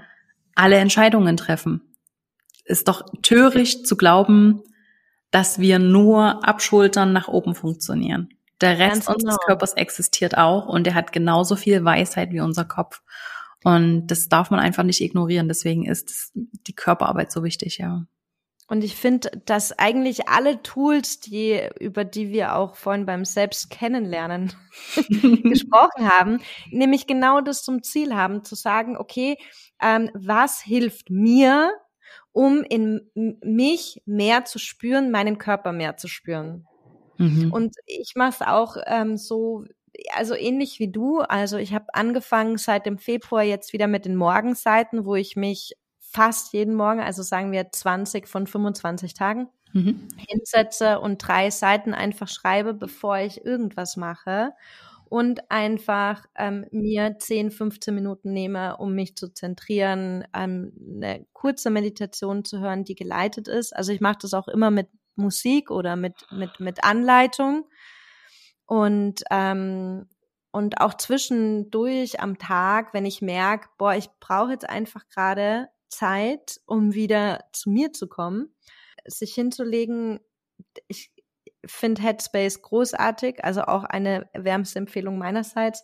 [0.55, 1.81] alle Entscheidungen treffen?
[2.65, 4.63] Ist doch töricht zu glauben,
[5.31, 8.29] dass wir nur abschultern nach oben funktionieren.
[8.61, 9.15] Der Rest genau.
[9.15, 13.01] unseres Körpers existiert auch und der hat genauso viel Weisheit wie unser Kopf.
[13.63, 15.47] Und das darf man einfach nicht ignorieren.
[15.47, 18.05] Deswegen ist die Körperarbeit so wichtig, ja.
[18.67, 23.69] Und ich finde, dass eigentlich alle Tools, die, über die wir auch vorhin beim Selbst
[23.69, 24.53] kennenlernen
[25.43, 26.41] gesprochen haben,
[26.71, 29.37] nämlich genau das zum Ziel haben, zu sagen, okay,
[29.81, 31.71] ähm, was hilft mir,
[32.31, 36.65] um in mich mehr zu spüren, meinen Körper mehr zu spüren.
[37.17, 37.51] Mhm.
[37.51, 39.65] Und ich mache es auch ähm, so,
[40.13, 41.19] also ähnlich wie du.
[41.19, 45.73] Also ich habe angefangen seit dem Februar jetzt wieder mit den Morgenseiten, wo ich mich
[46.13, 50.07] fast jeden Morgen, also sagen wir 20 von 25 Tagen, mhm.
[50.17, 54.51] hinsetze und drei Seiten einfach schreibe, bevor ich irgendwas mache
[55.05, 61.69] und einfach ähm, mir 10, 15 Minuten nehme, um mich zu zentrieren, ähm, eine kurze
[61.69, 63.75] Meditation zu hören, die geleitet ist.
[63.75, 67.67] Also ich mache das auch immer mit Musik oder mit, mit, mit Anleitung.
[68.65, 70.07] Und, ähm,
[70.51, 76.59] und auch zwischendurch am Tag, wenn ich merke, boah, ich brauche jetzt einfach gerade Zeit,
[76.65, 78.53] um wieder zu mir zu kommen,
[79.05, 80.19] sich hinzulegen.
[80.87, 81.11] Ich
[81.65, 85.83] finde Headspace großartig, also auch eine wärmste Empfehlung meinerseits.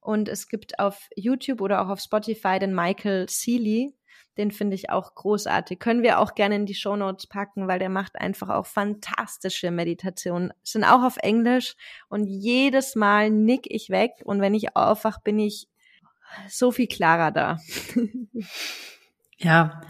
[0.00, 3.94] Und es gibt auf YouTube oder auch auf Spotify den Michael Seeley.
[4.38, 5.78] Den finde ich auch großartig.
[5.78, 9.70] Können wir auch gerne in die Show Notes packen, weil der macht einfach auch fantastische
[9.70, 10.52] Meditationen.
[10.62, 11.74] Sind auch auf Englisch
[12.08, 15.68] und jedes Mal nick ich weg und wenn ich aufwach, bin ich
[16.48, 17.58] so viel klarer da.
[19.38, 19.80] Ja,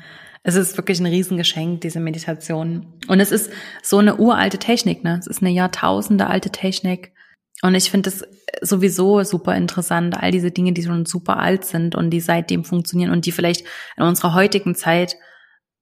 [0.42, 2.94] es ist wirklich ein Riesengeschenk, diese Meditation.
[3.08, 3.50] Und es ist
[3.82, 5.18] so eine uralte Technik, ne?
[5.18, 7.12] Es ist eine Jahrtausende alte Technik.
[7.62, 8.24] Und ich finde es
[8.60, 13.10] sowieso super interessant, all diese Dinge, die schon super alt sind und die seitdem funktionieren
[13.10, 13.66] und die vielleicht
[13.96, 15.16] in unserer heutigen Zeit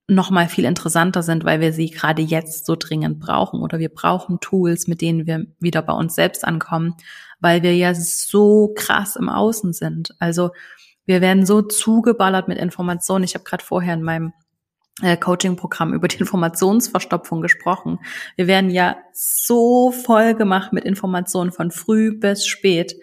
[0.07, 3.89] noch mal viel interessanter sind, weil wir sie gerade jetzt so dringend brauchen oder wir
[3.89, 6.95] brauchen Tools, mit denen wir wieder bei uns selbst ankommen,
[7.41, 10.15] weil wir ja so krass im Außen sind.
[10.19, 10.51] Also
[11.07, 13.24] wir werden so zugeballert mit Informationen.
[13.24, 14.32] Ich habe gerade vorher in meinem
[15.02, 17.98] äh, Coaching-Programm über die Informationsverstopfung gesprochen.
[18.36, 22.94] Wir werden ja so voll gemacht mit Informationen von früh bis spät.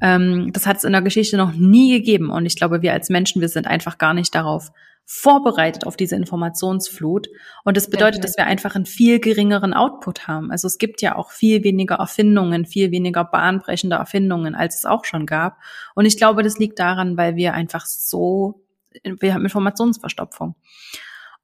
[0.00, 2.30] Ähm, das hat es in der Geschichte noch nie gegeben.
[2.30, 4.72] Und ich glaube, wir als Menschen, wir sind einfach gar nicht darauf
[5.06, 7.28] vorbereitet auf diese Informationsflut.
[7.64, 10.50] Und das bedeutet, dass wir einfach einen viel geringeren Output haben.
[10.50, 15.04] Also es gibt ja auch viel weniger Erfindungen, viel weniger bahnbrechende Erfindungen, als es auch
[15.04, 15.58] schon gab.
[15.94, 18.62] Und ich glaube, das liegt daran, weil wir einfach so,
[19.02, 20.54] wir haben Informationsverstopfung.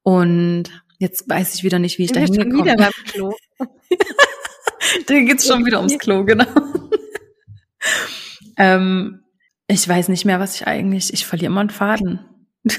[0.03, 0.65] Und
[0.99, 2.73] jetzt weiß ich wieder nicht, wie ich da hingekommen bin.
[2.73, 3.35] Wieder Klo.
[5.07, 6.47] da geht's schon wieder ums Klo, genau.
[8.57, 9.23] ähm,
[9.67, 12.21] ich weiß nicht mehr, was ich eigentlich, ich verliere immer einen Faden.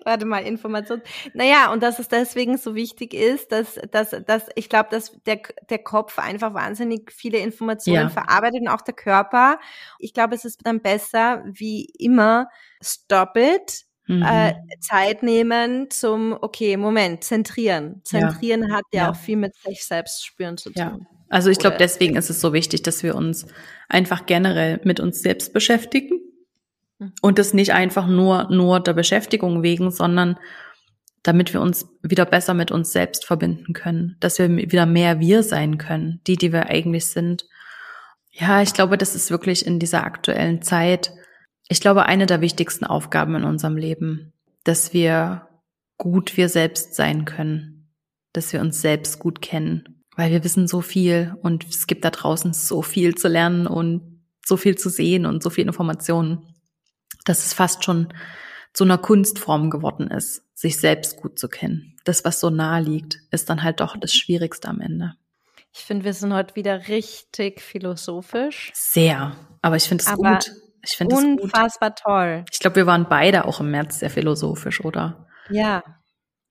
[0.04, 1.02] Warte mal, Information.
[1.34, 5.40] Naja, und dass es deswegen so wichtig ist, dass, dass, dass ich glaube, dass der,
[5.70, 8.08] der Kopf einfach wahnsinnig viele Informationen ja.
[8.08, 9.58] verarbeitet und auch der Körper.
[9.98, 12.48] Ich glaube, es ist dann besser, wie immer,
[12.82, 14.22] stop it, mhm.
[14.22, 18.00] äh, Zeit nehmen zum, okay, Moment, zentrieren.
[18.04, 18.76] Zentrieren ja.
[18.76, 20.76] hat ja, ja, auch viel mit sich selbst spüren zu tun.
[20.76, 20.98] Ja.
[21.28, 23.46] Also ich glaube, deswegen ist es so wichtig, dass wir uns
[23.88, 26.20] einfach generell mit uns selbst beschäftigen.
[27.20, 30.36] Und das nicht einfach nur, nur der Beschäftigung wegen, sondern
[31.22, 35.42] damit wir uns wieder besser mit uns selbst verbinden können, dass wir wieder mehr wir
[35.42, 37.46] sein können, die, die wir eigentlich sind.
[38.30, 41.12] Ja, ich glaube, das ist wirklich in dieser aktuellen Zeit,
[41.68, 44.32] ich glaube, eine der wichtigsten Aufgaben in unserem Leben,
[44.64, 45.48] dass wir
[45.96, 47.88] gut wir selbst sein können,
[48.32, 52.10] dass wir uns selbst gut kennen, weil wir wissen so viel und es gibt da
[52.10, 56.51] draußen so viel zu lernen und so viel zu sehen und so viel Informationen
[57.24, 58.12] dass es fast schon
[58.72, 61.96] zu einer Kunstform geworden ist, sich selbst gut zu kennen.
[62.04, 65.14] Das, was so nahe liegt, ist dann halt doch das Schwierigste am Ende.
[65.74, 68.70] Ich finde, wir sind heute wieder richtig philosophisch.
[68.74, 69.36] Sehr.
[69.62, 70.52] Aber ich finde es gut.
[70.84, 72.44] Ich finde es unfassbar toll.
[72.50, 75.26] Ich glaube, wir waren beide auch im März sehr philosophisch, oder?
[75.48, 75.82] Ja.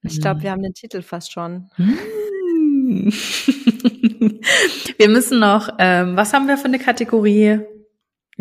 [0.02, 0.42] Ich glaube, hm.
[0.42, 1.70] wir haben den Titel fast schon.
[1.76, 3.12] Hm.
[4.98, 7.60] wir müssen noch, ähm, was haben wir für eine Kategorie?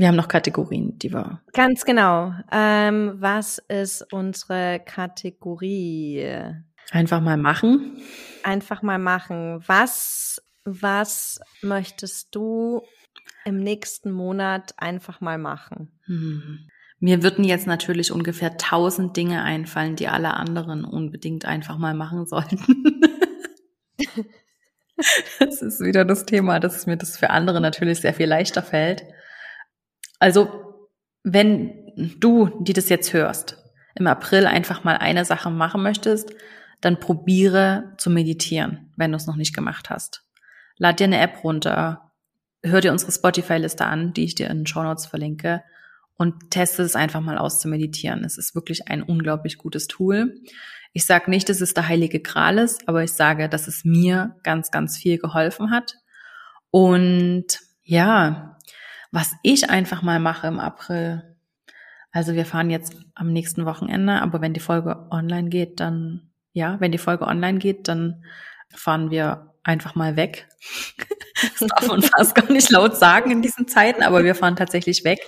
[0.02, 1.42] Wir haben noch Kategorien, die wir.
[1.54, 2.34] Ganz genau.
[2.52, 6.28] Ähm, was ist unsere Kategorie?
[6.90, 8.02] Einfach mal machen.
[8.42, 9.64] Einfach mal machen.
[9.68, 12.82] Was, was möchtest du
[13.46, 15.92] im nächsten Monat einfach mal machen?
[16.06, 16.68] Hm.
[17.00, 22.26] Mir würden jetzt natürlich ungefähr tausend Dinge einfallen, die alle anderen unbedingt einfach mal machen
[22.26, 22.58] sollten.
[25.40, 29.04] das ist wieder das Thema, dass mir das für andere natürlich sehr viel leichter fällt.
[30.22, 30.50] Also,
[31.24, 33.58] wenn du, die das jetzt hörst,
[33.96, 36.34] im April einfach mal eine Sache machen möchtest,
[36.80, 40.24] dann probiere zu meditieren, wenn du es noch nicht gemacht hast.
[40.78, 42.12] Lad dir eine App runter
[42.64, 45.64] hör dir unsere Spotify-Liste an, die ich dir in den Show Notes verlinke
[46.18, 48.24] und teste es einfach mal aus zu meditieren.
[48.24, 50.36] Es ist wirklich ein unglaublich gutes Tool.
[50.94, 54.36] Ich sage nicht, dass es der heilige Gral ist, aber ich sage, dass es mir
[54.44, 55.96] ganz, ganz viel geholfen hat.
[56.70, 58.51] Und ja,
[59.12, 61.36] was ich einfach mal mache im April,
[62.12, 66.80] also wir fahren jetzt am nächsten Wochenende, aber wenn die Folge online geht, dann, ja,
[66.80, 68.26] wenn die Folge online geht, dann
[68.74, 70.48] fahren wir einfach mal weg.
[71.60, 75.04] Das darf man fast gar nicht laut sagen in diesen Zeiten, aber wir fahren tatsächlich
[75.04, 75.20] weg.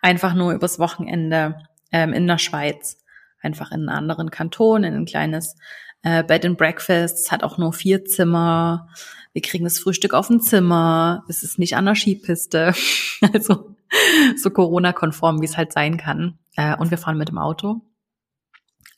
[0.00, 1.58] Einfach nur übers Wochenende
[1.92, 3.04] ähm, in der Schweiz.
[3.42, 5.56] Einfach in einen anderen Kanton, in ein kleines
[6.02, 7.18] äh, Bed and Breakfast.
[7.18, 8.88] Es hat auch nur vier Zimmer.
[9.32, 11.24] Wir kriegen das Frühstück auf dem Zimmer.
[11.28, 12.74] Es ist nicht an der Skipiste.
[13.32, 13.74] Also
[14.36, 16.38] so Corona-konform, wie es halt sein kann.
[16.54, 17.80] Äh, und wir fahren mit dem Auto.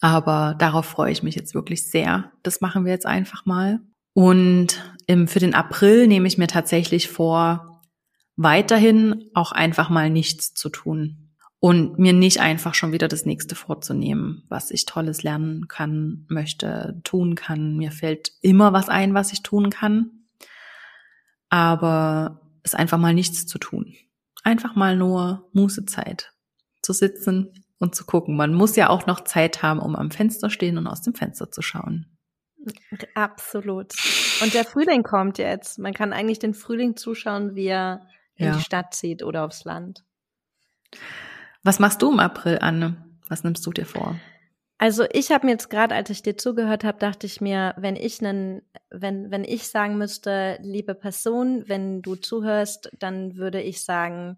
[0.01, 2.33] Aber darauf freue ich mich jetzt wirklich sehr.
[2.43, 3.81] Das machen wir jetzt einfach mal.
[4.13, 7.83] Und im, für den April nehme ich mir tatsächlich vor,
[8.37, 13.55] weiterhin auch einfach mal nichts zu tun und mir nicht einfach schon wieder das nächste
[13.55, 17.77] vorzunehmen, was ich tolles lernen kann, möchte, tun kann.
[17.77, 20.20] Mir fällt immer was ein, was ich tun kann.
[21.51, 23.95] Aber es einfach mal nichts zu tun.
[24.43, 26.33] Einfach mal nur Mußezeit
[26.83, 28.37] zu sitzen und zu gucken.
[28.37, 31.51] Man muss ja auch noch Zeit haben, um am Fenster stehen und aus dem Fenster
[31.51, 32.07] zu schauen.
[33.15, 33.95] Absolut.
[34.43, 35.79] Und der Frühling kommt jetzt.
[35.79, 38.57] Man kann eigentlich den Frühling zuschauen, wie er in ja.
[38.57, 40.05] die Stadt zieht oder aufs Land.
[41.63, 43.05] Was machst du im April, Anne?
[43.29, 44.19] Was nimmst du dir vor?
[44.83, 47.97] Also ich habe mir jetzt gerade, als ich dir zugehört habe, dachte ich mir, wenn
[47.97, 53.85] ich einen, wenn wenn ich sagen müsste, liebe Person, wenn du zuhörst, dann würde ich
[53.85, 54.37] sagen,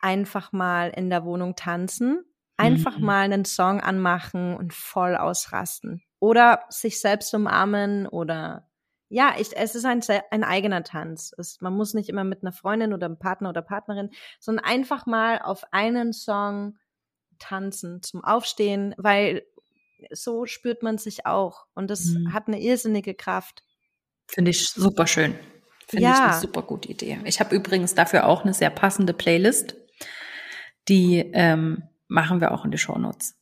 [0.00, 2.22] einfach mal in der Wohnung tanzen,
[2.58, 3.04] einfach mhm.
[3.06, 8.68] mal einen Song anmachen und voll ausrasten oder sich selbst umarmen oder
[9.08, 11.32] ja, ich, es ist ein, ein eigener Tanz.
[11.38, 15.06] Es, man muss nicht immer mit einer Freundin oder einem Partner oder Partnerin, sondern einfach
[15.06, 16.76] mal auf einen Song
[17.38, 19.44] tanzen zum Aufstehen, weil
[20.10, 22.32] so spürt man sich auch und das mhm.
[22.32, 23.62] hat eine irrsinnige Kraft.
[24.26, 25.38] Finde ich super schön.
[25.88, 26.12] Finde ja.
[26.12, 27.18] ich eine super gute Idee.
[27.24, 29.74] Ich habe übrigens dafür auch eine sehr passende Playlist.
[30.88, 33.36] Die ähm, machen wir auch in die Show Notes.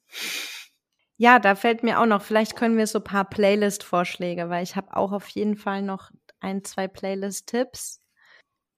[1.16, 4.76] Ja, da fällt mir auch noch, vielleicht können wir so ein paar Playlist-Vorschläge, weil ich
[4.76, 8.00] habe auch auf jeden Fall noch ein, zwei Playlist-Tipps.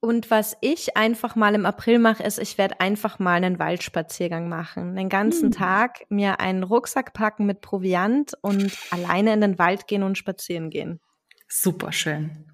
[0.00, 4.48] Und was ich einfach mal im April mache, ist, ich werde einfach mal einen Waldspaziergang
[4.48, 4.94] machen.
[4.94, 5.52] Den ganzen hm.
[5.52, 10.70] Tag mir einen Rucksack packen mit Proviant und alleine in den Wald gehen und spazieren
[10.70, 11.00] gehen.
[11.48, 12.46] Super schön.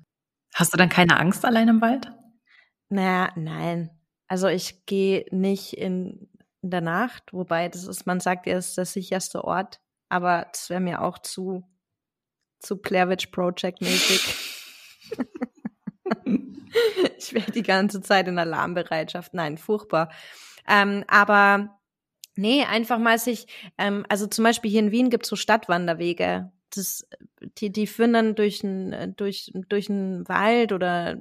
[0.55, 2.11] Hast du dann keine Angst allein im Wald?
[2.89, 3.91] Naja, nein.
[4.27, 6.31] Also ich gehe nicht in
[6.65, 10.71] in der Nacht, wobei das ist, man sagt, er ist der sicherste Ort, aber das
[10.71, 11.63] wäre mir auch zu,
[12.59, 14.35] zu Blair Witch Project mäßig.
[17.25, 19.35] ich wäre die ganze Zeit in Alarmbereitschaft.
[19.35, 20.11] Nein, furchtbar.
[20.69, 21.79] Ähm, aber
[22.37, 23.47] nee, einfach mal sich,
[23.79, 26.53] ähm, also zum Beispiel hier in Wien gibt es so Stadtwanderwege.
[26.75, 27.07] Das,
[27.59, 31.17] die, die führen dann durch einen durch, durch einen Wald oder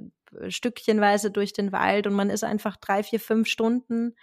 [0.47, 4.15] stückchenweise durch den Wald und man ist einfach drei, vier, fünf Stunden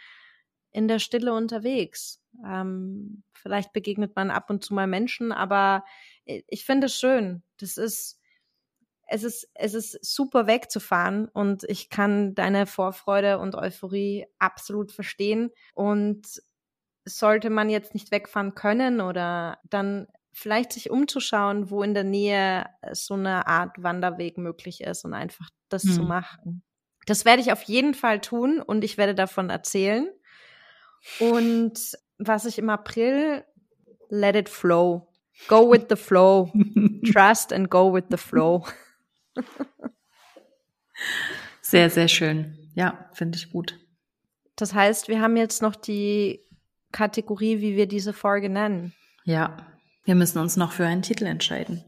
[0.73, 2.21] in der Stille unterwegs.
[2.45, 5.85] Ähm, vielleicht begegnet man ab und zu mal Menschen, aber
[6.25, 7.43] ich finde es schön.
[7.59, 8.20] Das ist,
[9.11, 15.51] es ist, es ist super wegzufahren und ich kann deine Vorfreude und Euphorie absolut verstehen.
[15.75, 16.41] Und
[17.05, 22.67] sollte man jetzt nicht wegfahren können oder dann vielleicht sich umzuschauen, wo in der Nähe
[22.93, 25.93] so eine Art Wanderweg möglich ist und einfach das hm.
[25.93, 26.63] zu machen.
[27.07, 30.09] Das werde ich auf jeden Fall tun und ich werde davon erzählen.
[31.19, 33.45] Und was ich im April,
[34.09, 35.09] let it flow.
[35.49, 36.53] Go with the flow.
[37.13, 38.65] Trust and go with the flow.
[41.61, 42.71] Sehr, sehr schön.
[42.75, 43.79] Ja, finde ich gut.
[44.57, 46.41] Das heißt, wir haben jetzt noch die
[46.93, 48.95] Kategorie, wie wir diese Folge nennen.
[49.25, 49.57] Ja,
[50.05, 51.85] wir müssen uns noch für einen Titel entscheiden.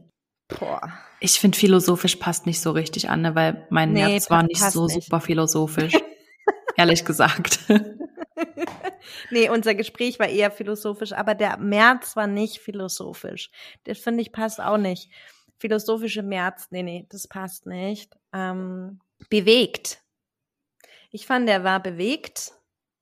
[0.47, 0.93] Boah.
[1.19, 4.61] Ich finde, philosophisch passt nicht so richtig an, ne, weil mein nee, März war nicht
[4.61, 5.03] so nicht.
[5.03, 5.93] super philosophisch.
[6.77, 7.59] ehrlich gesagt.
[9.31, 13.51] nee, unser Gespräch war eher philosophisch, aber der März war nicht philosophisch.
[13.85, 15.09] Das finde ich passt auch nicht.
[15.59, 18.17] Philosophische März, nee, nee, das passt nicht.
[18.33, 18.99] Ähm,
[19.29, 20.01] bewegt.
[21.11, 22.51] Ich fand, der war bewegt,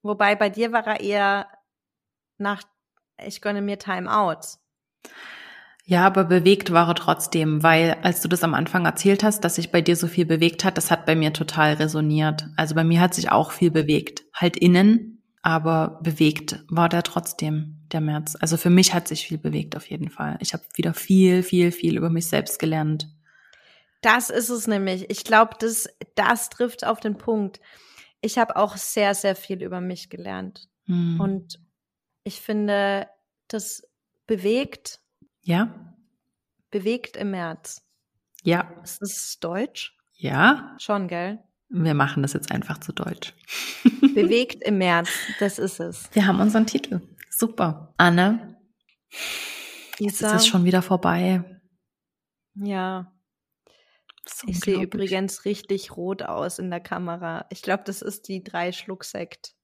[0.04, 1.48] wobei bei dir war er eher
[2.38, 2.64] nach,
[3.18, 4.58] ich gönne mir Time Out.
[5.86, 9.56] Ja, aber bewegt war er trotzdem, weil als du das am Anfang erzählt hast, dass
[9.56, 12.48] sich bei dir so viel bewegt hat, das hat bei mir total resoniert.
[12.56, 14.24] Also bei mir hat sich auch viel bewegt.
[14.34, 18.36] Halt innen, aber bewegt war der trotzdem, der März.
[18.40, 20.38] Also für mich hat sich viel bewegt auf jeden Fall.
[20.40, 23.08] Ich habe wieder viel, viel, viel über mich selbst gelernt.
[24.02, 25.10] Das ist es nämlich.
[25.10, 27.60] Ich glaube, das, das trifft auf den Punkt.
[28.22, 30.70] Ich habe auch sehr, sehr viel über mich gelernt.
[30.86, 31.20] Hm.
[31.20, 31.60] Und
[32.24, 33.08] ich finde,
[33.48, 33.84] das
[34.28, 35.00] bewegt.
[35.42, 35.96] Ja.
[36.72, 37.84] Bewegt im März.
[38.44, 38.72] Ja.
[38.84, 39.98] Ist das Deutsch?
[40.16, 40.76] Ja.
[40.80, 41.40] Schon, gell?
[41.70, 43.34] Wir machen das jetzt einfach zu Deutsch.
[44.14, 46.10] Bewegt im März, das ist es.
[46.14, 47.02] Wir haben unseren Titel.
[47.42, 47.96] Super.
[47.98, 48.56] Anne,
[49.98, 51.44] jetzt ist es schon wieder vorbei.
[52.54, 53.12] Ja.
[54.46, 57.48] Ich sehe übrigens richtig rot aus in der Kamera.
[57.50, 59.56] Ich glaube, das ist die drei Schlucksekt.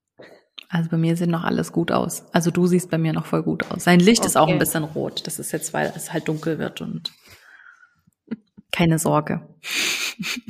[0.70, 2.26] Also bei mir sieht noch alles gut aus.
[2.34, 3.84] Also du siehst bei mir noch voll gut aus.
[3.84, 4.28] Sein Licht okay.
[4.28, 5.28] ist auch ein bisschen rot.
[5.28, 7.14] Das ist jetzt, weil es halt dunkel wird und
[8.72, 9.48] keine Sorge.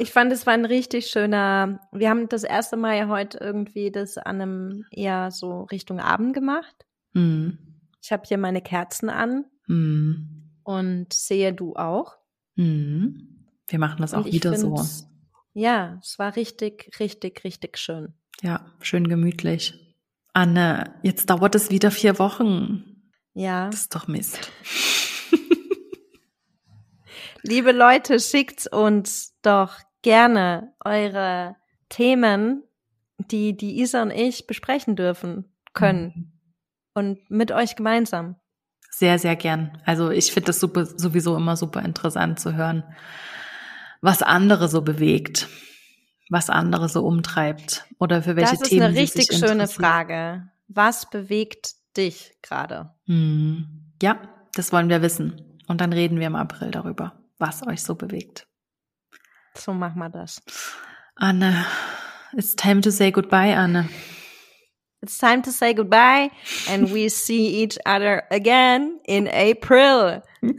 [0.00, 1.80] Ich fand, es war ein richtig schöner.
[1.90, 6.34] Wir haben das erste Mal ja heute irgendwie das an einem eher so Richtung Abend
[6.34, 6.86] gemacht.
[7.14, 7.58] Mhm.
[8.00, 10.52] Ich habe hier meine Kerzen an mhm.
[10.62, 12.16] und sehe du auch.
[12.54, 13.44] Mhm.
[13.66, 14.80] Wir machen das auch wieder so.
[15.52, 18.14] Ja, es war richtig, richtig, richtig schön.
[18.40, 19.96] Ja, schön gemütlich.
[20.32, 23.10] Anne, jetzt dauert es wieder vier Wochen.
[23.34, 23.66] Ja.
[23.66, 24.52] Das ist doch Mist.
[27.42, 31.56] Liebe Leute, schickt uns doch gerne eure
[31.88, 32.62] Themen,
[33.18, 36.12] die die Isa und ich besprechen dürfen können.
[36.14, 36.32] Mhm.
[36.94, 38.36] Und mit euch gemeinsam.
[38.90, 39.80] Sehr, sehr gern.
[39.84, 42.82] Also ich finde das super, sowieso immer super interessant zu hören,
[44.00, 45.48] was andere so bewegt,
[46.30, 48.58] was andere so umtreibt oder für welche Themen.
[48.58, 50.48] Das ist Themen eine richtig schöne Frage.
[50.66, 52.90] Was bewegt dich gerade?
[53.06, 53.92] Mhm.
[54.02, 54.20] Ja,
[54.54, 55.60] das wollen wir wissen.
[55.68, 58.47] Und dann reden wir im April darüber, was euch so bewegt.
[59.58, 60.40] So machen wir das.
[61.16, 61.64] Anne,
[62.32, 63.88] it's time to say goodbye, Anne.
[65.00, 66.30] It's time to say goodbye
[66.68, 70.22] and we see each other again in April.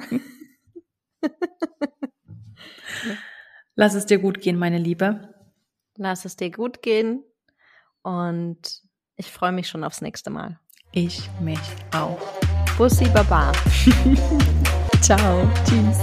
[3.75, 5.33] Lass es dir gut gehen, meine Liebe.
[5.97, 7.23] Lass es dir gut gehen
[8.01, 8.81] und
[9.17, 10.57] ich freue mich schon aufs nächste Mal.
[10.93, 11.59] Ich mich
[11.93, 12.19] auch.
[12.77, 13.51] Bussi Baba.
[15.01, 15.49] Ciao.
[15.65, 16.01] Tschüss.